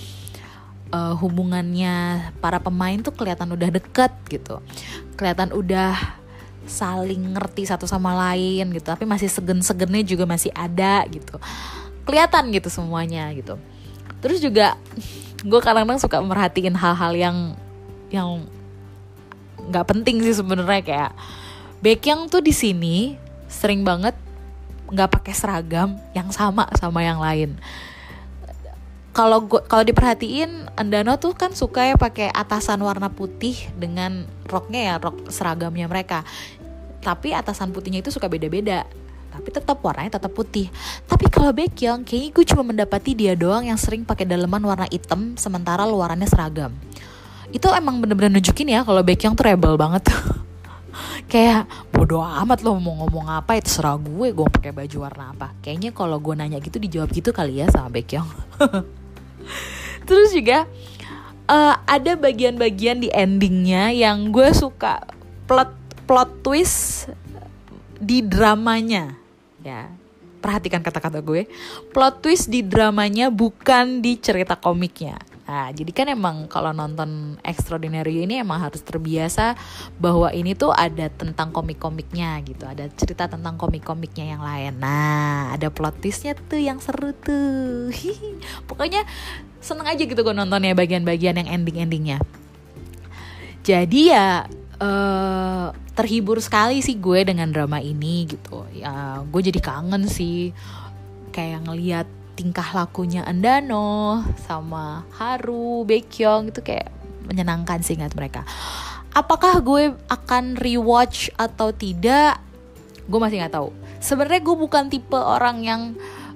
uh, 0.94 1.14
hubungannya 1.18 2.30
para 2.38 2.62
pemain 2.62 2.94
tuh 3.02 3.10
kelihatan 3.10 3.50
udah 3.50 3.68
deket 3.74 4.14
gitu. 4.30 4.62
Kelihatan 5.18 5.50
udah 5.50 5.98
saling 6.64 7.34
ngerti 7.34 7.66
satu 7.66 7.90
sama 7.90 8.14
lain 8.14 8.70
gitu. 8.70 8.86
Tapi 8.86 9.02
masih 9.02 9.26
segen-segennya 9.26 10.06
juga 10.06 10.24
masih 10.24 10.54
ada 10.54 11.02
gitu. 11.10 11.34
Kelihatan 12.06 12.54
gitu 12.54 12.70
semuanya 12.70 13.26
gitu. 13.34 13.58
Terus 14.22 14.38
juga 14.38 14.78
gue 15.44 15.60
kadang-kadang 15.60 16.00
suka 16.00 16.22
merhatiin 16.22 16.78
hal-hal 16.78 17.12
yang 17.12 17.36
yang 18.08 18.46
nggak 19.68 19.86
penting 19.90 20.22
sih 20.22 20.38
sebenarnya. 20.38 20.82
Kayak 20.86 21.12
Baekhyun 21.82 22.30
tuh 22.30 22.40
di 22.40 22.54
sini 22.54 23.18
sering 23.50 23.84
banget 23.84 24.16
nggak 24.88 25.20
pakai 25.20 25.34
seragam 25.36 25.96
yang 26.16 26.28
sama 26.30 26.68
sama 26.76 27.00
yang 27.00 27.18
lain 27.18 27.56
kalau 29.14 29.46
kalau 29.46 29.86
diperhatiin 29.86 30.74
Andano 30.74 31.14
tuh 31.22 31.38
kan 31.38 31.54
suka 31.54 31.86
ya 31.86 31.96
pakai 31.96 32.34
atasan 32.34 32.82
warna 32.82 33.08
putih 33.14 33.54
dengan 33.78 34.26
roknya 34.50 34.80
ya 34.90 34.94
rok 34.98 35.30
seragamnya 35.30 35.86
mereka 35.86 36.26
tapi 36.98 37.30
atasan 37.30 37.70
putihnya 37.70 38.02
itu 38.02 38.10
suka 38.10 38.26
beda-beda 38.26 38.82
tapi 39.34 39.50
tetap 39.50 39.82
warnanya 39.82 40.14
tetap 40.14 40.30
putih. 40.30 40.70
Tapi 41.10 41.26
kalau 41.26 41.50
Baekhyun, 41.50 42.06
kayaknya 42.06 42.30
gue 42.30 42.44
cuma 42.46 42.62
mendapati 42.62 43.18
dia 43.18 43.34
doang 43.34 43.66
yang 43.66 43.74
sering 43.74 44.06
pakai 44.06 44.22
daleman 44.30 44.62
warna 44.62 44.86
hitam 44.86 45.34
sementara 45.34 45.82
luarannya 45.82 46.30
seragam. 46.30 46.70
Itu 47.50 47.66
emang 47.74 47.98
bener-bener 47.98 48.30
nunjukin 48.30 48.70
ya 48.70 48.86
kalau 48.86 49.02
Baekhyun 49.02 49.34
tuh 49.34 49.42
rebel 49.42 49.74
banget. 49.74 50.06
kayak 51.26 51.66
bodoh 51.90 52.22
amat 52.22 52.62
lo 52.62 52.78
mau 52.78 52.94
ngomong 53.02 53.26
apa 53.26 53.58
itu 53.58 53.66
serah 53.66 53.98
gue 53.98 54.30
gue 54.30 54.46
pakai 54.54 54.70
baju 54.70 54.96
warna 55.02 55.34
apa 55.34 55.50
kayaknya 55.58 55.90
kalau 55.90 56.22
gue 56.22 56.34
nanya 56.38 56.62
gitu 56.62 56.78
dijawab 56.78 57.10
gitu 57.10 57.34
kali 57.34 57.58
ya 57.58 57.66
sama 57.74 57.90
Baekhyun 57.90 58.22
terus 60.08 60.32
juga 60.32 60.64
uh, 61.48 61.74
ada 61.84 62.16
bagian-bagian 62.16 63.04
di 63.04 63.08
endingnya 63.12 63.92
yang 63.92 64.32
gue 64.32 64.50
suka 64.56 65.04
plot 65.44 65.72
plot 66.08 66.30
twist 66.44 67.08
di 68.00 68.20
dramanya. 68.20 69.16
Ya 69.64 69.88
perhatikan 70.44 70.84
kata-kata 70.84 71.24
gue. 71.24 71.48
Plot 71.92 72.20
twist 72.20 72.52
di 72.52 72.60
dramanya 72.60 73.32
bukan 73.32 74.04
di 74.04 74.20
cerita 74.20 74.60
komiknya 74.60 75.16
Nah, 75.44 75.68
jadi 75.76 75.92
kan 75.92 76.08
emang 76.08 76.48
kalau 76.48 76.72
nonton 76.72 77.36
Extraordinary 77.44 78.24
ini 78.24 78.40
emang 78.40 78.64
harus 78.64 78.80
terbiasa 78.80 79.52
bahwa 80.00 80.32
ini 80.32 80.56
tuh 80.56 80.72
ada 80.72 81.12
tentang 81.12 81.52
komik-komiknya 81.52 82.40
gitu, 82.48 82.64
ada 82.64 82.88
cerita 82.96 83.28
tentang 83.28 83.60
komik-komiknya 83.60 84.36
yang 84.36 84.40
lain. 84.40 84.80
Nah, 84.80 85.52
ada 85.52 85.68
plot 85.68 86.00
twistnya 86.00 86.32
tuh 86.32 86.56
yang 86.56 86.80
seru 86.80 87.12
tuh. 87.12 87.92
Pokoknya 88.68 89.04
seneng 89.60 89.84
aja 89.84 90.00
gitu 90.00 90.16
gue 90.16 90.32
nontonnya 90.32 90.72
bagian-bagian 90.72 91.36
yang 91.44 91.48
ending-endingnya. 91.60 92.24
Jadi 93.64 94.12
ya 94.12 94.48
uh, 94.80 95.72
terhibur 95.92 96.40
sekali 96.40 96.80
sih 96.80 96.96
gue 96.96 97.20
dengan 97.20 97.52
drama 97.52 97.84
ini 97.84 98.32
gitu. 98.32 98.64
Ya, 98.72 99.20
gue 99.24 99.40
jadi 99.44 99.60
kangen 99.60 100.08
sih 100.08 100.56
kayak 101.36 101.68
ngeliat 101.68 102.08
tingkah 102.34 102.66
lakunya 102.74 103.22
Andano 103.22 104.22
sama 104.44 105.06
Haru, 105.14 105.86
Baekhyun 105.86 106.50
itu 106.50 106.60
kayak 106.60 106.90
menyenangkan 107.30 107.80
sih 107.80 107.96
ingat 107.96 108.12
mereka. 108.18 108.42
Apakah 109.14 109.62
gue 109.62 109.94
akan 110.10 110.58
rewatch 110.58 111.30
atau 111.38 111.70
tidak? 111.70 112.42
Gue 113.06 113.18
masih 113.22 113.38
nggak 113.40 113.54
tahu. 113.54 113.70
Sebenarnya 114.02 114.42
gue 114.42 114.56
bukan 114.58 114.84
tipe 114.90 115.16
orang 115.16 115.62
yang 115.62 115.82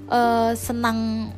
uh, 0.09 0.55
senang 0.55 1.31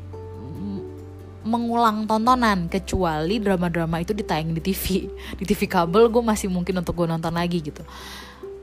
mengulang 1.41 2.05
tontonan 2.05 2.69
kecuali 2.69 3.41
drama-drama 3.41 4.05
itu 4.05 4.13
ditayang 4.13 4.53
di 4.53 4.61
TV 4.61 5.09
di 5.41 5.45
TV 5.49 5.65
kabel 5.67 6.13
gue 6.13 6.23
masih 6.23 6.53
mungkin 6.53 6.85
untuk 6.85 6.95
gue 7.01 7.09
nonton 7.09 7.33
lagi 7.33 7.65
gitu 7.65 7.81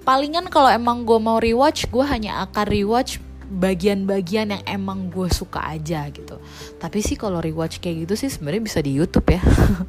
palingan 0.05 0.47
kalau 0.47 0.69
emang 0.71 1.03
gue 1.03 1.19
mau 1.19 1.41
rewatch 1.41 1.89
gue 1.89 2.05
hanya 2.05 2.45
akan 2.47 2.65
rewatch 2.69 3.19
bagian-bagian 3.47 4.51
yang 4.51 4.63
emang 4.67 5.07
gue 5.07 5.31
suka 5.31 5.63
aja 5.63 6.03
gitu. 6.11 6.37
Tapi 6.77 6.99
sih 6.99 7.15
kalau 7.15 7.39
rewatch 7.39 7.79
kayak 7.79 8.07
gitu 8.07 8.13
sih 8.19 8.29
sebenarnya 8.31 8.63
bisa 8.63 8.79
di 8.83 8.91
YouTube 8.95 9.27
ya. 9.31 9.41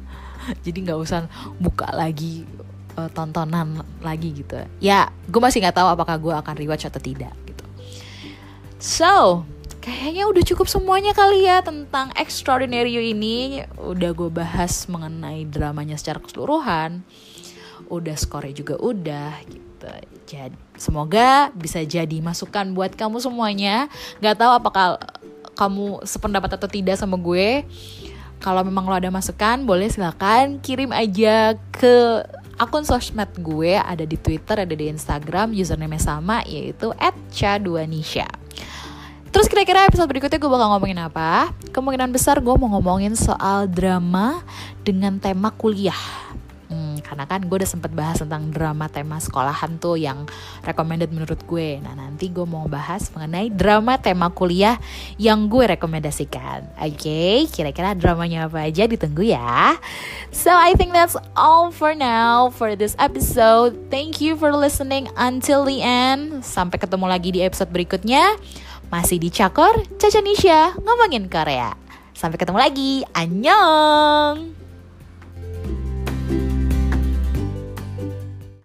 Jadi 0.65 0.77
nggak 0.87 0.99
usah 0.99 1.27
buka 1.59 1.91
lagi 1.91 2.47
uh, 2.95 3.11
tontonan 3.11 3.83
lagi 3.99 4.31
gitu. 4.31 4.63
Ya 4.79 5.11
gue 5.27 5.41
masih 5.43 5.59
nggak 5.59 5.75
tahu 5.75 5.87
apakah 5.91 6.15
gue 6.15 6.33
akan 6.33 6.55
rewatch 6.55 6.87
atau 6.87 7.03
tidak 7.03 7.35
gitu. 7.43 7.63
So 8.79 9.43
kayaknya 9.83 10.27
udah 10.27 10.43
cukup 10.43 10.67
semuanya 10.71 11.11
kali 11.11 11.43
ya 11.43 11.59
tentang 11.59 12.15
Extraordinary 12.15 13.11
ini. 13.11 13.67
Udah 13.75 14.15
gue 14.15 14.31
bahas 14.31 14.87
mengenai 14.87 15.43
dramanya 15.45 15.99
secara 15.99 16.23
keseluruhan. 16.23 17.03
Udah 17.91 18.15
skornya 18.15 18.55
juga 18.55 18.79
udah 18.79 19.33
gitu 19.49 19.68
jadi 20.29 20.55
semoga 20.77 21.49
bisa 21.55 21.81
jadi 21.83 22.17
masukan 22.21 22.71
buat 22.75 22.93
kamu 22.93 23.17
semuanya. 23.23 23.87
Gak 24.21 24.39
tahu 24.39 24.51
apakah 24.59 25.01
kamu 25.59 26.05
sependapat 26.07 26.55
atau 26.55 26.69
tidak 26.71 26.95
sama 26.95 27.19
gue. 27.19 27.67
Kalau 28.39 28.63
memang 28.63 28.87
lo 28.87 28.95
ada 28.95 29.11
masukan, 29.11 29.67
boleh 29.67 29.91
silakan 29.91 30.63
kirim 30.63 30.95
aja 30.95 31.59
ke 31.75 32.23
akun 32.55 32.87
sosmed 32.87 33.27
gue 33.39 33.75
ada 33.75 34.07
di 34.07 34.15
Twitter, 34.15 34.63
ada 34.63 34.75
di 34.75 34.87
Instagram, 34.87 35.51
username 35.51 35.99
sama 35.99 36.39
yaitu 36.47 36.95
@cha2nisha. 37.35 38.27
Terus 39.29 39.45
kira-kira 39.45 39.85
episode 39.85 40.09
berikutnya 40.09 40.41
gue 40.41 40.51
bakal 40.51 40.73
ngomongin 40.73 40.99
apa? 41.03 41.51
Kemungkinan 41.75 42.09
besar 42.09 42.39
gue 42.41 42.55
mau 42.55 42.71
ngomongin 42.79 43.13
soal 43.13 43.69
drama 43.69 44.41
dengan 44.81 45.21
tema 45.21 45.53
kuliah 45.53 46.28
karena 47.01 47.25
kan 47.25 47.41
gue 47.41 47.57
udah 47.57 47.69
sempet 47.69 47.89
bahas 47.89 48.21
tentang 48.21 48.53
drama 48.53 48.85
tema 48.85 49.17
sekolahan 49.17 49.81
tuh 49.81 49.97
yang 49.97 50.29
recommended 50.61 51.09
menurut 51.09 51.41
gue. 51.49 51.81
Nah 51.81 51.97
nanti 51.97 52.29
gue 52.29 52.45
mau 52.45 52.69
bahas 52.69 53.09
mengenai 53.09 53.49
drama 53.49 53.97
tema 53.97 54.29
kuliah 54.29 54.77
yang 55.17 55.49
gue 55.49 55.65
rekomendasikan. 55.73 56.69
Oke 56.77 56.93
okay, 56.93 57.35
kira-kira 57.49 57.97
dramanya 57.97 58.45
apa 58.45 58.69
aja 58.69 58.85
ditunggu 58.85 59.33
ya. 59.33 59.73
So 60.29 60.53
I 60.53 60.77
think 60.77 60.93
that's 60.93 61.17
all 61.33 61.73
for 61.73 61.97
now 61.97 62.53
for 62.53 62.77
this 62.77 62.93
episode. 63.01 63.89
Thank 63.89 64.21
you 64.21 64.37
for 64.37 64.53
listening 64.53 65.09
until 65.17 65.65
the 65.65 65.81
end. 65.81 66.45
Sampai 66.45 66.77
ketemu 66.77 67.09
lagi 67.09 67.33
di 67.33 67.41
episode 67.41 67.73
berikutnya. 67.73 68.37
Masih 68.93 69.21
di 69.21 69.29
Cakor 69.29 69.85
Caca 69.97 70.21
Nisha 70.21 70.73
ngomongin 70.81 71.29
Korea. 71.29 71.73
Sampai 72.13 72.37
ketemu 72.37 72.57
lagi. 72.61 72.93
Annyeong 73.13 74.68